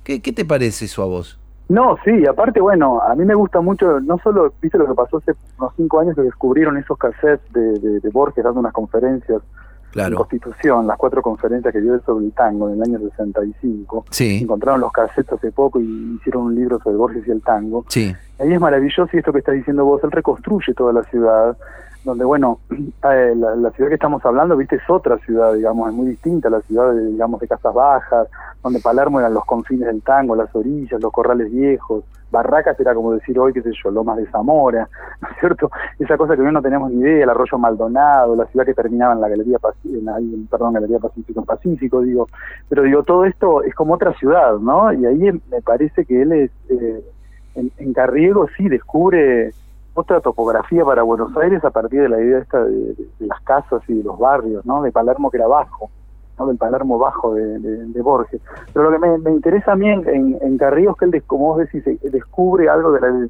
[0.04, 1.38] ¿Qué, qué te parece eso a vos?
[1.70, 5.18] No, sí, aparte, bueno, a mí me gusta mucho, no solo, viste lo que pasó
[5.18, 9.42] hace unos cinco años que descubrieron esos cassettes de, de, de Borges dando unas conferencias
[10.04, 10.18] en Claro.
[10.18, 14.06] Constitución, las cuatro conferencias que dio él sobre el tango en el año 65.
[14.12, 17.86] Sí, Encontraron los cassettes hace poco y hicieron un libro sobre Borges y el tango.
[17.90, 21.58] sí, Ahí es maravilloso y esto que estás diciendo vos, él reconstruye toda la ciudad,
[22.04, 25.96] donde bueno, eh, la, la ciudad que estamos hablando, viste, es otra ciudad, digamos, es
[25.96, 28.28] muy distinta a la ciudad, de, digamos, de Casas Bajas,
[28.64, 33.14] donde Palermo eran los confines del tango, las orillas, los corrales viejos, Barracas era como
[33.14, 34.90] decir hoy, qué sé yo, Lomas de Zamora,
[35.22, 35.72] ¿no es cierto?
[36.00, 39.14] Esa cosa que hoy no tenemos ni idea, el arroyo Maldonado, la ciudad que terminaba
[39.14, 42.28] en la Galería en, perdón, Galería Pacífico, en Pacífico, digo,
[42.68, 44.92] pero digo, todo esto es como otra ciudad, ¿no?
[44.92, 46.52] Y ahí me parece que él es...
[46.70, 47.04] Eh,
[47.56, 49.52] en, en Carriego sí descubre
[50.00, 53.42] otra topografía para Buenos Aires a partir de la idea esta de, de- de las
[53.42, 54.84] casas y de los barrios, ¿no?
[54.84, 55.90] De Palermo que era bajo,
[56.38, 56.46] ¿no?
[56.46, 58.40] Del Palermo bajo de, de- de Borges.
[58.74, 61.24] Pero lo que me, me interesa a mí en, en, en Carriego es que él,
[61.26, 63.28] como vos decís, eh, descubre algo de la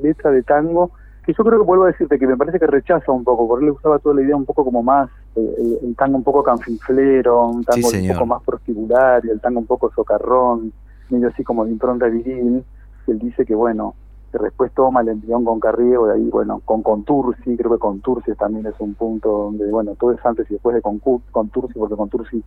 [0.00, 0.90] letra de tango
[1.26, 3.66] que yo creo que vuelvo a decirte que me parece que rechaza un poco, porque
[3.66, 7.48] él usaba toda la idea un poco como más, eh, el, tango un poco canfinflero,
[7.48, 10.72] un tango un poco más prostibulario, el tango un poco socarrón,
[11.10, 12.64] medio así como de impronta viril,
[13.06, 13.94] él dice que bueno,
[14.32, 18.32] que después toma el envión con Carriego, de ahí bueno, con Contursi, creo que Contursi
[18.34, 22.42] también es un punto donde bueno, todo es antes y después de Contursi, porque Contursi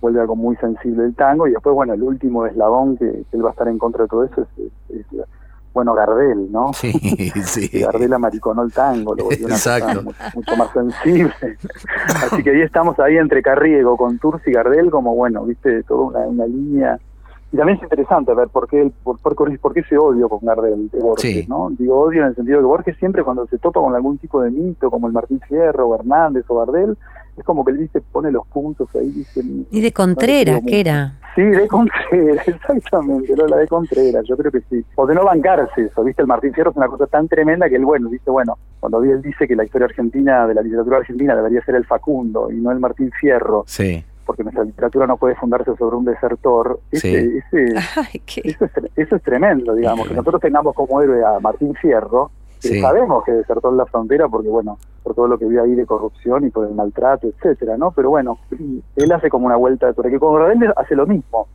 [0.00, 3.44] vuelve algo muy sensible del tango, y después bueno, el último eslabón que, que él
[3.44, 5.06] va a estar en contra de todo eso es, es- es,
[5.74, 6.72] bueno, Gardel, ¿no?
[6.74, 6.92] sí,
[7.44, 7.80] sí.
[7.80, 10.02] Gardel amariconó el tango, lo volvió una Exacto.
[10.02, 11.32] mucho, mucho más sensible.
[12.26, 16.08] Así que ahí estamos ahí entre Carriego, con Tursi y Gardel, como bueno, viste, toda
[16.08, 16.98] una, una línea.
[17.52, 20.40] Y también es interesante ver por qué, el- por, por, por qué ese odio con
[20.42, 21.46] Gardel de Borges, Sí.
[21.48, 21.68] ¿no?
[21.78, 24.40] Digo odio en el sentido de que Borges siempre cuando se topa con algún tipo
[24.40, 26.96] de mito, como el Martín Fierro, o Hernández o Gardel,
[27.36, 29.42] es como que él dice, pone los puntos ahí, dice...
[29.70, 31.18] Y de Contreras, No que era.
[31.34, 32.46] Sí, de Contreras,
[32.76, 34.84] exactamente, Lola de Contreras, yo creo que sí.
[34.96, 36.20] O de no bancarse eso, ¿viste?
[36.22, 39.22] El Martín Fierro es una cosa tan tremenda que él, bueno, dice, bueno, cuando él
[39.22, 42.70] dice que la historia argentina, de la literatura argentina, debería ser el Facundo y no
[42.70, 47.38] el Martín Fierro, Sí, porque nuestra literatura no puede fundarse sobre un desertor, ese, Sí.
[47.38, 51.24] ese, Ay, qué- eso, es, tre- eso es tremendo, digamos, que nosotros tengamos como héroe
[51.24, 52.80] a Martín Fierro, que Sí.
[52.80, 55.84] sabemos que desertó en la frontera porque, bueno, por todo lo que vio ahí de
[55.84, 57.90] corrupción y por el maltrato, etcétera, ¿no?
[57.90, 58.38] Pero bueno,
[58.96, 61.48] él hace como una vuelta de tuerca, que con Gardel hace lo mismo.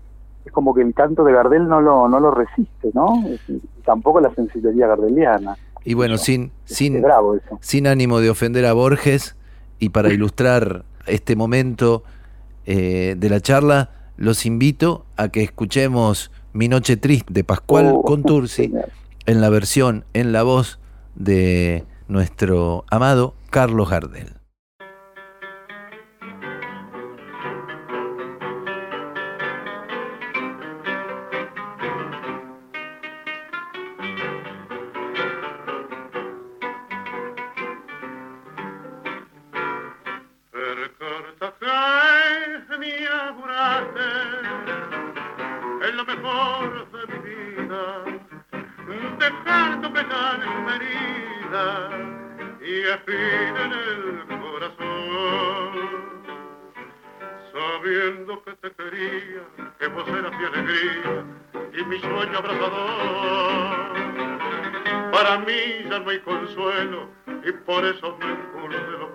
[0.46, 3.26] Es como que el canto de Gardel no lo, no lo resiste, ¿no?
[3.28, 3.42] Es-
[3.86, 5.56] tampoco la sensibilidad gardeliana.
[5.86, 7.58] y bueno, sin, sin, bravo eso.
[7.62, 9.38] sin ánimo de ofender a Borges
[9.80, 12.04] y para ilustrar este momento
[12.68, 18.02] eh, de la charla, los invito a que escuchemos Mi Noche Triste de Pascual Oh,
[18.06, 18.74] Contursi
[19.26, 20.80] en la versión, en la voz
[21.16, 24.37] de nuestro amado Carlos Gardel.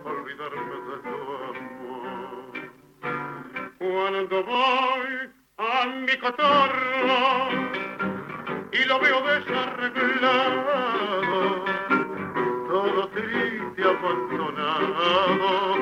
[0.04, 1.16] Olvidarme de tu
[1.48, 2.52] amor.
[3.78, 5.12] Cuando voy
[5.58, 7.48] a mi cotorro
[8.72, 11.64] y lo veo desarreglado,
[12.68, 15.76] todo triste, abandonado,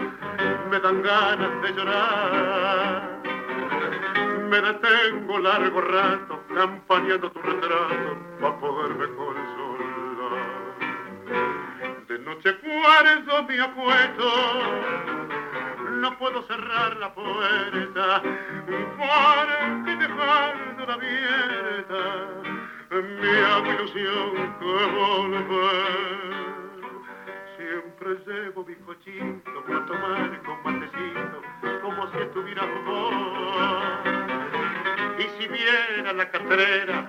[0.70, 3.20] me dan ganas de llorar.
[4.50, 8.89] Me detengo largo rato campaneando tu retrato para poderme
[13.50, 14.30] Me apuesto,
[15.90, 18.22] no puedo cerrar la puerta
[18.96, 22.28] porque dejándola abierta
[22.90, 26.30] me hago ilusión que volver.
[27.56, 31.42] Siempre llevo mi cochito para tomar con matecito
[31.82, 33.14] como si estuviera vos.
[35.18, 36.99] Y si viene a la catrera,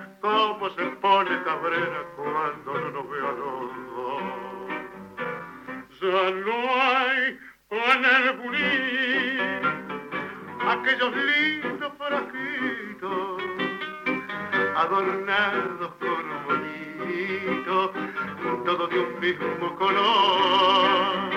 [19.22, 21.30] mismo color.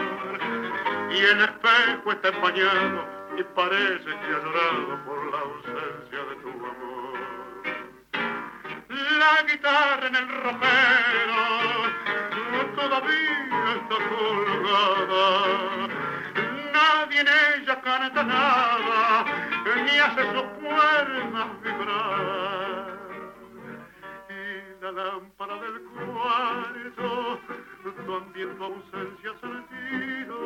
[1.12, 3.06] Y el espejo está empañado
[3.38, 4.42] y parece que ha
[5.06, 7.18] por la ausencia de tu amor.
[8.90, 11.44] La guitarra en el ropero
[12.76, 15.26] todavía está colgada.
[16.74, 19.26] Nadie en ella canta nada,
[19.86, 22.98] ni hace sus cuerdas vibrar.
[24.30, 27.40] Y la lámpara del cuarto
[27.92, 30.38] también tu ausencia ha sentido,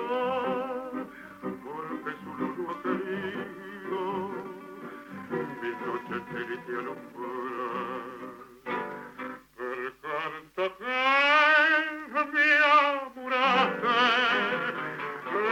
[1.41, 3.99] porque su luz no ha querido
[5.61, 8.09] mi noche triste alumbrar.
[9.65, 9.79] Per
[10.53, 12.49] que mi
[13.07, 13.99] amuraste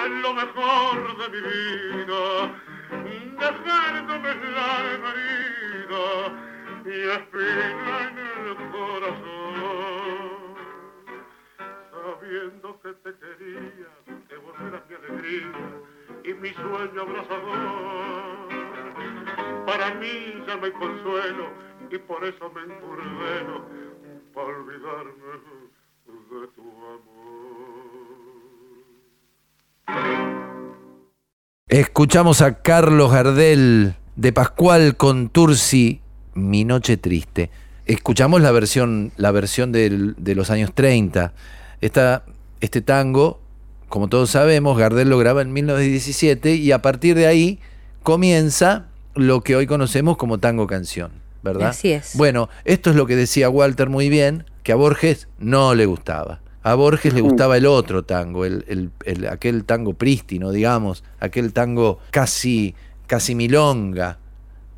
[0.05, 2.23] en lo mejor de mi vida,
[3.39, 6.05] dejándome la herida
[6.85, 8.06] y espina
[12.27, 13.87] Sabiendo que te quería,
[14.27, 15.47] que vos eras mi alegría
[16.25, 17.59] y mi sueño abrazador.
[19.65, 21.47] Para mí ya no hay consuelo
[21.89, 23.65] y por eso me encurdeno
[24.33, 25.39] para olvidarme
[26.05, 27.07] de tu amor.
[31.69, 36.01] Escuchamos a Carlos Gardel de Pascual Contursi,
[36.33, 37.51] Mi Noche Triste.
[37.85, 41.33] Escuchamos la versión, la versión del- de los años 30.
[41.81, 42.23] Esta,
[42.59, 43.39] este tango,
[43.89, 47.59] como todos sabemos, Gardel lo graba en 1917 y a partir de ahí
[48.03, 51.11] comienza lo que hoy conocemos como tango canción,
[51.43, 51.69] ¿verdad?
[51.69, 52.15] Así es.
[52.15, 56.41] Bueno, esto es lo que decía Walter muy bien, que a Borges no le gustaba.
[56.63, 61.53] A Borges le gustaba el otro tango, el, el- el- aquel tango prístino, digamos, aquel
[61.53, 62.75] tango casi,
[63.07, 64.19] casi milonga,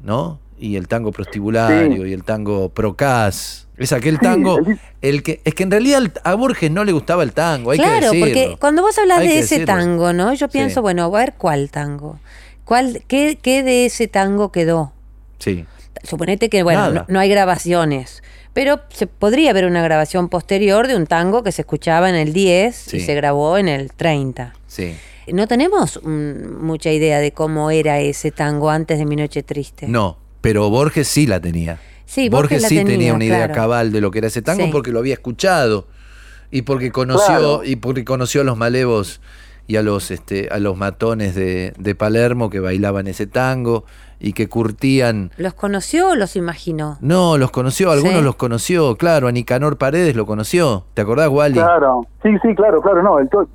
[0.03, 0.39] ¿no?
[0.59, 3.67] Y el tango prostibulario y el tango procaz.
[3.77, 6.91] Es aquel Sí, tango, el- el que, es que en realidad a Borges no le
[6.91, 8.25] gustaba el tango, hay que claro, decirlo.
[8.25, 9.65] porque cuando vos hablas de que ese decirlo.
[9.67, 10.33] tango, ¿no?
[10.33, 10.81] Yo pienso, Sí.
[10.81, 12.19] bueno, a ver cuál tango.
[12.65, 14.91] ¿Cuál, qué, ¿Qué de ese tango quedó?
[15.39, 15.65] Sí.
[16.03, 18.21] Suponete que, bueno, no, hay grabaciones,
[18.53, 22.33] pero se podría ver una grabación posterior de un tango que se escuchaba en el
[22.33, 24.53] 10 y se grabó en el 30.
[24.67, 24.93] Sí.
[25.31, 29.87] No tenemos mm, mucha idea de cómo era ese tango antes de Mi Noche Triste.
[29.87, 31.79] No, pero Borges sí la tenía.
[32.05, 33.53] Sí, Borges la sí tenía, tenía, una idea claro.
[33.53, 34.69] cabal de lo que era ese tango Sí.
[34.71, 35.87] porque lo había escuchado
[36.51, 37.61] y porque conoció Claro.
[37.63, 39.21] y porque conoció a los malevos
[39.67, 43.85] y a los este a los matones de, de Palermo que bailaban ese tango
[44.19, 46.97] y que curtían ¿Los conoció o los imaginó?
[47.01, 48.23] no, los conoció, algunos Sí.
[48.23, 50.85] los conoció, claro, a Nicanor Paredes lo conoció.
[50.95, 51.53] ¿Te acordás, Wally?
[51.53, 53.19] Claro, sí, sí, claro, claro, no.
[53.19, 53.47] el to-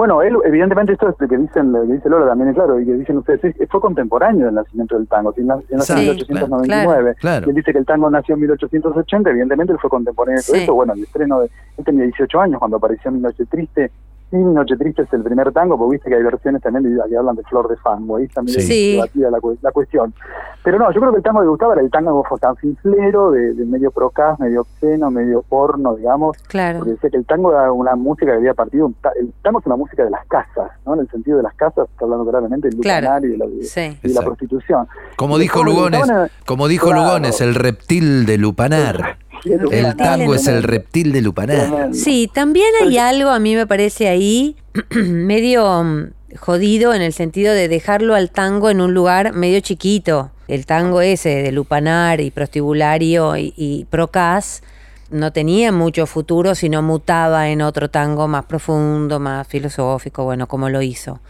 [0.00, 2.80] bueno, él, evidentemente, esto es lo que dicen, lo que dice Lola también es claro,
[2.80, 5.92] y que dicen ustedes, es- fue contemporáneo del nacimiento del tango, si nació en Sí,
[5.94, 7.14] 1899.
[7.20, 7.46] claro.
[7.46, 10.56] Y él dice que el tango nació en 1880, evidentemente él fue contemporáneo de todo
[10.56, 10.62] Sí.
[10.62, 10.74] eso.
[10.74, 11.50] Bueno, el estreno de.
[11.76, 13.90] Él tenía 18 años cuando apareció Mi Noche Triste.
[14.32, 17.16] Mi Noche Triste es el primer tango, porque viste que hay versiones también de- que
[17.16, 18.60] hablan de Flor de Fango, ahí también Sí.
[18.60, 18.92] es Sí.
[18.92, 20.14] debatida la, la cuestión.
[20.62, 23.64] Pero no, yo creo que el tango que gustaba era el tango fostanfinflero, de, de
[23.64, 26.36] medio procaz, medio obsceno, medio porno, digamos.
[26.48, 26.78] Claro.
[26.78, 29.60] Porque decía que el tango era una música que había partido, un ta- el tango
[29.60, 30.94] es una música de las casas, ¿no?
[30.94, 33.06] En el sentido de las casas, está hablando claramente del Claro.
[33.06, 33.80] lupanar y de la, de- Sí.
[33.80, 34.26] y de la Exacto.
[34.26, 34.86] prostitución.
[35.16, 36.02] Como Y dijo Lugones,
[36.46, 37.02] como dijo Claro.
[37.02, 39.16] Lugones, el reptil de Lupanar.
[39.44, 41.66] El tango es el reptil de Lupanar.
[41.68, 41.96] tremendo.
[41.96, 44.56] Sí, también hay algo, a mí me parece ahí,
[44.90, 50.30] medio mm, jodido en el sentido de dejarlo al tango en un lugar medio chiquito.
[50.48, 54.62] El tango ese de lupanar y prostibulario y, y procas
[55.10, 60.46] no tenía mucho futuro si no mutaba en otro tango más profundo, más filosófico, bueno,
[60.48, 61.20] como lo hizo.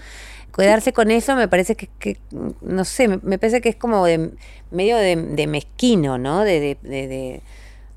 [0.57, 2.19] Quedarse con eso me parece que, que,
[2.61, 4.31] no sé, me, me parece que es como de
[4.71, 6.41] medio de, de mezquino, ¿no?
[6.41, 7.43] De, de- de- de-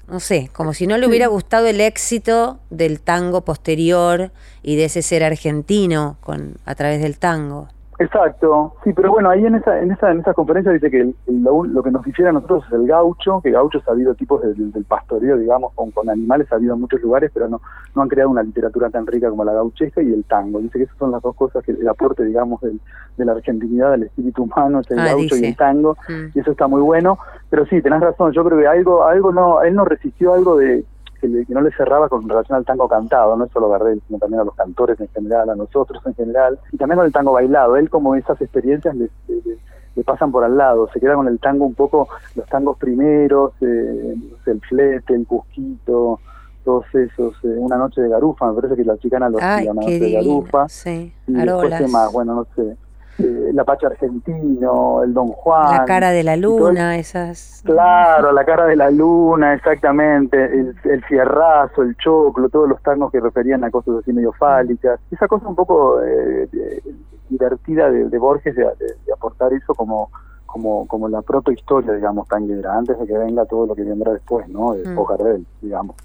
[0.08, 4.32] no sé, como si no le hubiera gustado el éxito del tango posterior
[4.62, 7.70] y de ese ser argentino con a través del tango.
[8.00, 11.16] Exacto, sí, pero bueno, ahí en esa en esa en esa conferencia dice que el-
[11.28, 14.16] el- lo, lo que nos difiere a nosotros es el gaucho, que gauchos ha habido
[14.16, 17.48] tipos de- del- del pastoreo, digamos, con, con animales ha habido en muchos lugares, pero
[17.48, 17.62] no
[17.96, 20.60] no han creado una literatura tan rica como la gauchesca y el tango.
[20.60, 22.80] Dice que esas son las dos cosas que el aporte, digamos, del-
[23.18, 26.36] de la argentinidad del espíritu humano, es el Ah, gaucho y el tango, Mm.
[26.36, 27.20] y eso está muy bueno.
[27.52, 30.84] Pero sí, tenés razón, yo creo que algo algo no él no resistió algo de
[31.24, 34.20] que, le- que no le cerraba con relación al tango cantado, no solo Gardel, sino
[34.20, 37.32] también a los cantores en general, a nosotros en general, y también con el tango
[37.32, 37.78] bailado.
[37.78, 39.58] Él como esas experiencias le, le-
[39.96, 43.54] le pasan por al lado, se queda con el tango un poco, los tangos primeros,
[43.62, 44.16] eh,
[44.48, 46.20] el flete, el cusquito,
[46.66, 49.82] todos esos, eh, una noche de garufa, me parece que la chicana lo hacía, una
[49.82, 50.20] noche de divino.
[50.24, 50.68] garufa.
[50.68, 51.82] Sí, Y después, Arolas.
[51.82, 52.12] ¿qué más?
[52.12, 52.76] Bueno, no sé,
[53.20, 55.78] eh, el Apache argentino, el Don Juan.
[55.78, 57.62] La cara de la luna, esas.
[57.66, 63.12] Claro, la cara de la luna, exactamente, el, el fierrazo, el choclo, todos los tangos
[63.12, 65.00] que referían a cosas así medio fálicas.
[65.12, 66.82] Esa cosa un poco eh, de-
[67.30, 70.10] divertida de, de Borges de, de- de aportar eso como
[70.46, 74.48] como como la protohistoria, digamos, tanguera, antes de que venga todo lo que vendrá después,
[74.50, 74.74] ¿no?
[74.74, 75.46] De Mm.
[75.62, 75.96] digamos.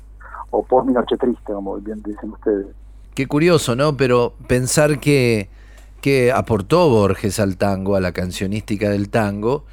[0.50, 2.66] O post Mi Noche Triste, como bien dicen ustedes.
[3.14, 3.94] Qué curioso, ¿no?
[3.98, 5.50] Pero pensar que,
[6.00, 9.64] que aportó Borges al tango, a la cancionística del tango,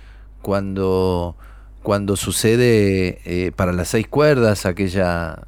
[0.41, 1.35] cuando,
[1.83, 5.39] cuando sucede eh, para las seis cuerdas aquella,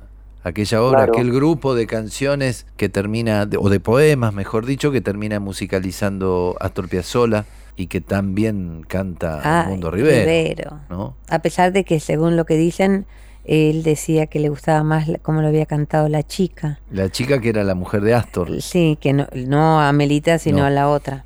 [0.43, 1.13] aquella obra, Claro.
[1.13, 6.89] aquel grupo de canciones que termina, o de poemas, mejor dicho, que termina musicalizando Astor
[6.89, 10.25] Piazzolla y que también canta Ay, Mundo Rivero.
[10.25, 10.79] Rivero.
[10.89, 11.15] ¿no?
[11.29, 13.05] A pesar de que, según lo que dicen,
[13.47, 16.79] él decía que le gustaba más cómo lo había cantado la chica.
[16.91, 18.61] La chica que era la mujer de Astor.
[18.61, 20.65] Sí, que no, no a Melita, sino No.
[20.65, 21.23] a la otra.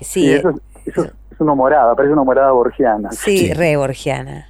[0.00, 0.56] Sí, Sí, eso, es-
[0.86, 3.10] eso es una morada, parece una morada borgiana.
[3.12, 4.48] Sí, re borgiana.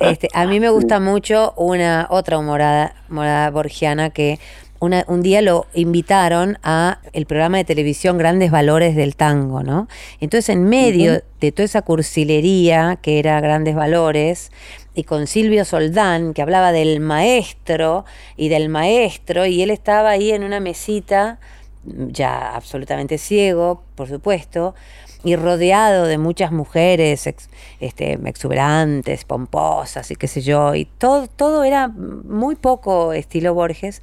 [0.00, 4.38] Este, a mí me gusta mucho una otra morada, morada borgiana que
[4.78, 9.88] una- un día lo invitaron a el programa de televisión Grandes Valores del Tango, ¿no?
[10.20, 14.50] Entonces, en medio de toda esa cursilería que era Grandes Valores,
[14.96, 18.04] y con Silvio Soldán, que hablaba del maestro
[18.36, 21.38] y del maestro, y él estaba ahí en una mesita,
[21.84, 24.74] ya absolutamente ciego, por supuesto,
[25.22, 31.26] y rodeado de muchas mujeres ex- este, exuberantes, pomposas y qué sé yo, y todo,
[31.28, 34.02] todo era muy poco estilo Borges,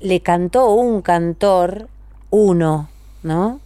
[0.00, 1.88] le cantó un cantor,
[2.30, 2.88] uno,
[3.22, 3.60] ¿no?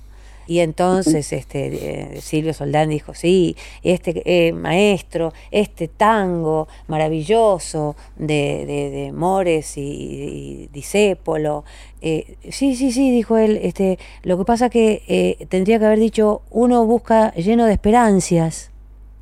[0.47, 8.64] Y entonces este, eh, Silvio Soldán dijo, sí, este eh, maestro, este tango maravilloso de,
[8.66, 11.64] de, de Mores y, y Disépolo,
[12.01, 15.99] eh, sí, sí, sí, dijo él, este, lo que pasa que eh, tendría que haber
[15.99, 18.70] dicho, uno busca lleno de esperancias,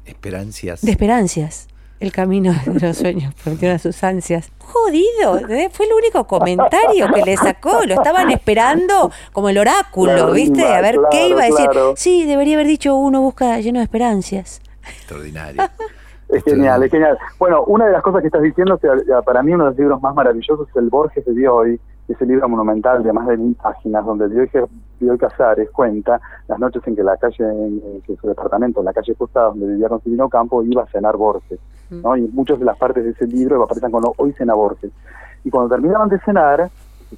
[0.04, 0.82] Esperancias.
[0.82, 1.68] de esperancias.
[2.00, 4.50] El camino de los sueños prometió a sus ansias.
[4.58, 5.72] Jodido, ¿entendés?
[5.72, 7.84] fue el único comentario que le sacó.
[7.86, 10.66] Lo estaban esperando como el oráculo, Claro, ¿viste?
[10.66, 11.66] A ver claro, qué iba a decir.
[11.70, 11.94] claro.
[11.96, 14.60] Sí, debería haber dicho uno busca lleno de esperancias.
[14.86, 15.62] Extraordinario.
[16.28, 17.16] Es genial, es genial.
[17.38, 18.78] Bueno, una de las cosas que estás diciendo,
[19.24, 22.48] para mí uno de los libros más maravillosos es el Borges de Bioy, ese libro
[22.48, 24.50] monumental de más de mil páginas, donde Bioy,
[25.04, 28.92] Bioy Casares cuenta las noches en que la calle, en, que su departamento, en la
[28.92, 31.60] calle Costa, donde vivía con Silvino Campo, iba a cenar Borges.
[31.90, 32.16] ¿no?
[32.16, 34.90] Y muchas de las partes de ese libro aparecen con hoy cena Borges.
[35.44, 36.70] Y cuando terminaban de cenar,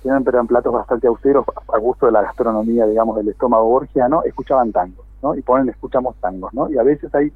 [0.03, 4.73] que eran platos bastante austeros, a gusto de la gastronomía, digamos, del estómago borgiano, escuchaban
[4.73, 5.35] tangos, ¿no?
[5.35, 6.69] Y ponen, escuchamos tangos, ¿no?
[6.71, 7.33] Y a veces hay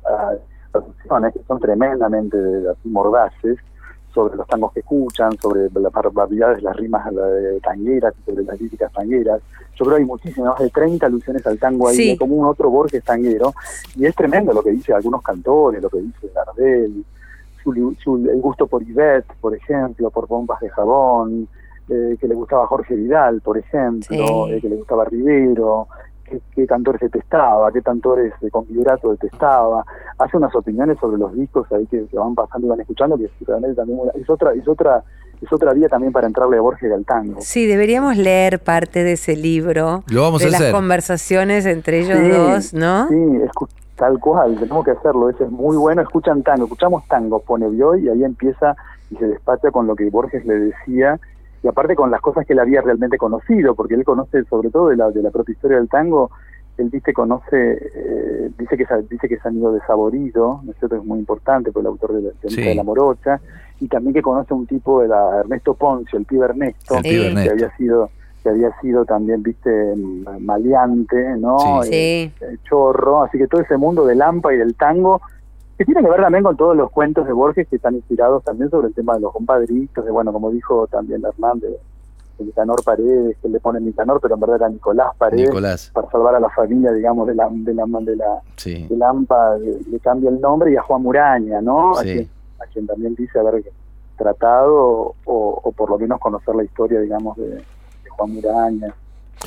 [0.73, 2.37] traducciones que son tremendamente
[2.71, 3.59] así mordaces
[4.13, 7.07] sobre los tangos que escuchan, sobre las barbaridades, las rimas
[7.63, 9.41] tangueras, sobre las líricas tangueras.
[9.77, 12.17] Yo creo que hay muchísimas, más de 30 alusiones al tango ahí, Sí.
[12.17, 13.53] como un otro Borges tanguero,
[13.97, 17.05] y es tremendo lo que dice algunos cantores, lo que dice Gardel,
[17.63, 17.73] su,
[18.17, 21.47] el gusto por Ivette, por ejemplo, por bombas de jabón,
[21.89, 24.53] eh, que le gustaba Jorge Vidal, por ejemplo, Sí.
[24.53, 25.87] eh, que le gustaba Rivero,
[26.31, 29.85] qué, qué cantores detestaba, qué cantores de con vibrato detestaba,
[30.19, 33.25] hace unas opiniones sobre los discos ahí que, que van pasando y van escuchando, que
[33.25, 35.03] es, realmente también una- es otra, es otra,
[35.43, 37.41] es otra vía también para entrarle a Borges al tango.
[37.41, 40.05] Sí, deberíamos leer parte de ese libro.
[40.11, 40.73] Lo vamos de a las hacer.
[40.73, 43.09] conversaciones entre ellos Sí, dos, ¿no?
[43.09, 43.17] Sí,
[43.97, 48.05] tal cual, tenemos que hacerlo, ese es muy bueno, escuchan tango, escuchamos tango, pone Bioy
[48.05, 48.75] y ahí empieza
[49.11, 51.19] y se despacha con lo que Borges le decía
[51.63, 54.89] y aparte con las cosas que él había realmente conocido, porque él conoce sobre todo
[54.89, 56.31] de la, de la propia historia del tango,
[56.79, 60.97] él dice conoce, eh, dice que dice que es amigo de Saborido, ¿no es cierto?
[60.97, 62.63] Es muy importante, por el autor de la, de Sí.
[62.63, 63.41] de la Morocha,
[63.81, 67.03] y también que conoce a un tipo de la Ernesto Poncio, el pibe Ernesto, El
[67.03, 67.53] pibe que Ernesto.
[67.53, 68.11] había sido
[68.43, 69.71] que había sido también, viste,
[70.39, 71.83] maleante, ¿no?
[71.83, 71.91] Sí.
[71.93, 75.21] Eh, eh, chorro, así que todo ese mundo del Lampa y del tango,
[75.81, 78.69] que tiene que ver también con todos los cuentos de Borges que están inspirados también
[78.69, 81.75] sobre el tema de los compadritos, de bueno, como dijo también Hernán, de,
[82.39, 85.91] Nicanor Paredes, que le pone Nicanor, pero en verdad era Nicolás Paredes, Nicolás.
[85.95, 88.87] para salvar a la familia, digamos, de la, de la, de la, Sí.
[88.89, 91.93] de la AMPA, le, le cambia el nombre, y a Juan Muraña, ¿no?
[91.93, 92.13] A, Sí.
[92.13, 92.29] quien,
[92.61, 93.63] a quien también dice haber
[94.19, 98.95] tratado o, o por lo menos conocer la historia, digamos, de, de Juan Muraña.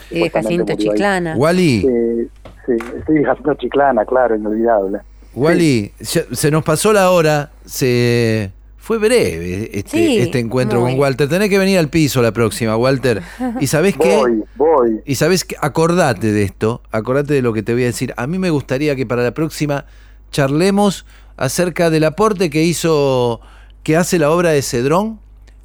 [0.09, 0.73] Y de Jacinto.
[0.75, 1.35] Chiclana.
[1.37, 2.27] Wally, Eh,
[2.65, 2.73] sí,
[3.05, 4.99] sí, Jacinto Chiclana, claro, inolvidable.
[5.35, 10.91] Wally, se, se nos pasó la hora, se fue breve este, Sí, este encuentro muy.
[10.91, 11.29] con Walter.
[11.29, 13.21] Tenés que venir al piso la próxima, Walter.
[13.59, 14.17] ¿Y sabés qué?
[14.17, 15.01] Voy, voy.
[15.05, 18.13] Y sabés que acordate de esto, acordate de lo que te voy a decir.
[18.17, 19.85] A mí me gustaría que para la próxima
[20.31, 21.05] charlemos
[21.37, 23.39] acerca del aporte que hizo,
[23.83, 25.19] que hace la obra de Cedrón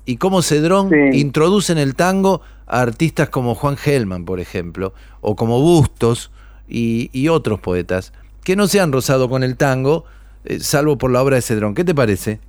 [0.07, 1.19] y cómo Cedrón Sí.
[1.21, 6.31] introduce en el tango a artistas como Juan Gelman, por ejemplo, o como Bustos
[6.69, 8.13] y, y otros poetas
[8.49, 10.05] que no se han rozado con el tango,
[10.47, 11.75] eh, salvo por la obra de Cedrón.
[11.75, 12.41] ¿Qué te parece?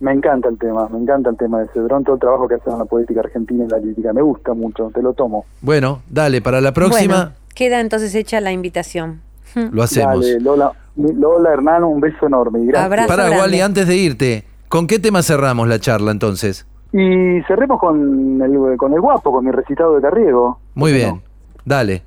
[0.00, 2.70] Me encanta el tema, me encanta el tema de Cedrón, todo el trabajo que hace
[2.70, 4.14] en la poética argentina y la lírica.
[4.14, 5.44] Me gusta mucho, te lo tomo.
[5.60, 9.20] Bueno, dale, para la próxima Bueno, queda entonces hecha la invitación.
[9.72, 10.24] lo hacemos.
[10.24, 12.60] Dale, Lola, Lola Hernán, un beso enorme.
[12.60, 12.86] Y, gracias.
[12.86, 13.38] Abrazo Para.
[13.38, 16.64] Wally, antes de irte, ¿con qué tema cerramos la charla entonces?
[16.94, 20.60] y cerremos con el, con el guapo, con mi recitado de Carriego.
[20.72, 21.22] Muy ¿Por qué bien, no?
[21.66, 22.02] dale.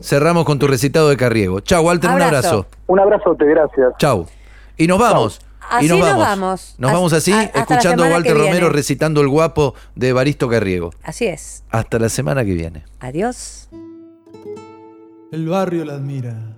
[0.00, 1.60] Cerramos con tu recitado de Carriego.
[1.60, 2.48] Chau, Walter, un Abrazo.
[2.48, 2.66] abrazo.
[2.86, 3.92] Un abrazote, gracias.
[3.98, 4.26] Chau.
[4.76, 5.40] Y nos vamos.
[5.70, 6.24] Así y nos nos vamos.
[6.26, 6.74] vamos.
[6.78, 8.36] Nos vamos así, a- escuchando a Walter.
[8.36, 10.90] Romero recitando el guapo de Evaristo Carriego.
[11.02, 11.64] Así es.
[11.70, 12.84] Hasta la semana que viene.
[12.98, 13.68] Adiós.
[15.32, 16.56] El barrio la admira.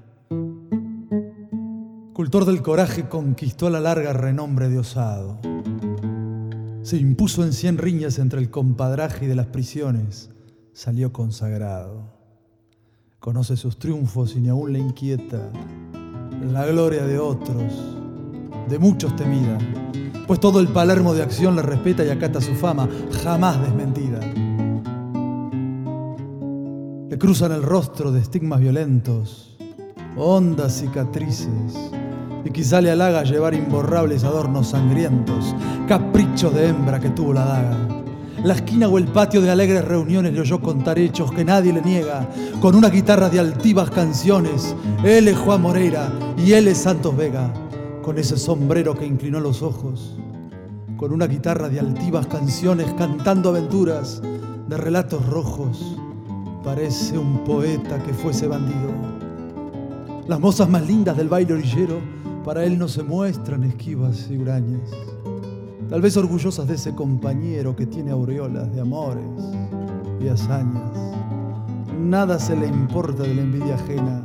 [2.14, 5.38] Cultor del coraje conquistó a la larga renombre de osado.
[6.82, 10.30] Se impuso en cien riñas entre el compadraje y de las prisiones.
[10.72, 12.11] Salió consagrado.
[13.22, 15.48] Conoce sus triunfos y ni aún le inquieta
[16.50, 17.72] la gloria de otros,
[18.68, 19.58] de muchos temida,
[20.26, 22.88] pues todo el Palermo de acción le respeta y acata su fama,
[23.22, 24.18] jamás desmentida.
[27.08, 29.56] Le cruzan el rostro de estigmas violentos,
[30.16, 31.92] hondas cicatrices,
[32.44, 35.54] y quizá le halaga llevar imborrables adornos sangrientos,
[35.86, 38.01] caprichos de hembra que tuvo la daga.
[38.44, 41.80] La esquina o el patio de alegres reuniones le oyó contar hechos que nadie le
[41.80, 42.28] niega,
[42.60, 44.74] con una guitarra de altivas canciones.
[45.04, 47.52] Él es Juan Moreira y él es Santos Vega,
[48.02, 50.16] con ese sombrero que inclinó los ojos,
[50.96, 54.20] con una guitarra de altivas canciones cantando aventuras
[54.68, 55.96] de relatos rojos.
[56.64, 58.90] Parece un poeta que fuese bandido.
[60.26, 62.00] Las mozas más lindas del baile orillero
[62.44, 64.90] para él no se muestran esquivas y hurañas.
[65.92, 69.26] Tal vez orgullosas de ese compañero que tiene aureolas de amores
[70.22, 70.90] y hazañas.
[72.00, 74.22] Nada se le importa de la envidia ajena,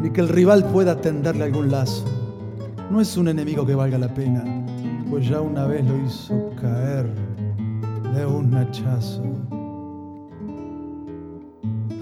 [0.00, 2.06] ni que el rival pueda tenderle algún lazo.
[2.90, 4.42] No es un enemigo que valga la pena,
[5.10, 7.06] pues ya una vez lo hizo caer
[8.14, 9.22] de un hachazo.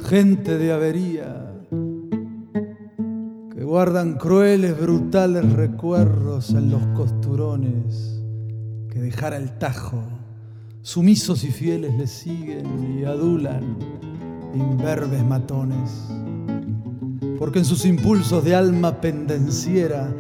[0.05, 1.53] Gente de avería
[3.57, 8.20] que guardan crueles, brutales recuerdos en los costurones
[8.91, 10.03] que dejara el tajo.
[10.83, 13.77] Sumisos y fieles le siguen y adulan
[14.55, 16.09] imberbes matones.
[17.39, 20.13] Porque en sus impulsos de alma pendenciera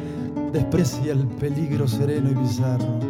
[0.52, 3.00] desprecia el peligro sereno y bizarro.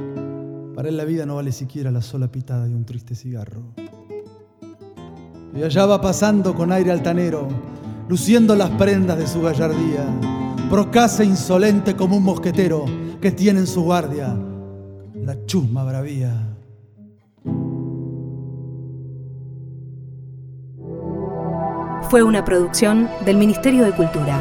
[0.75, 3.75] Para él la vida no vale siquiera la sola pitada de un triste cigarro.
[5.55, 7.49] Y allá va pasando con aire altanero,
[8.09, 10.07] luciendo las prendas de su gallardía,
[10.71, 12.85] procasa insolente como un mosquetero
[13.21, 14.37] que tiene en su guardia
[15.31, 16.57] la chusma bravía.
[22.11, 24.41] Fue una producción del Ministerio de Cultura.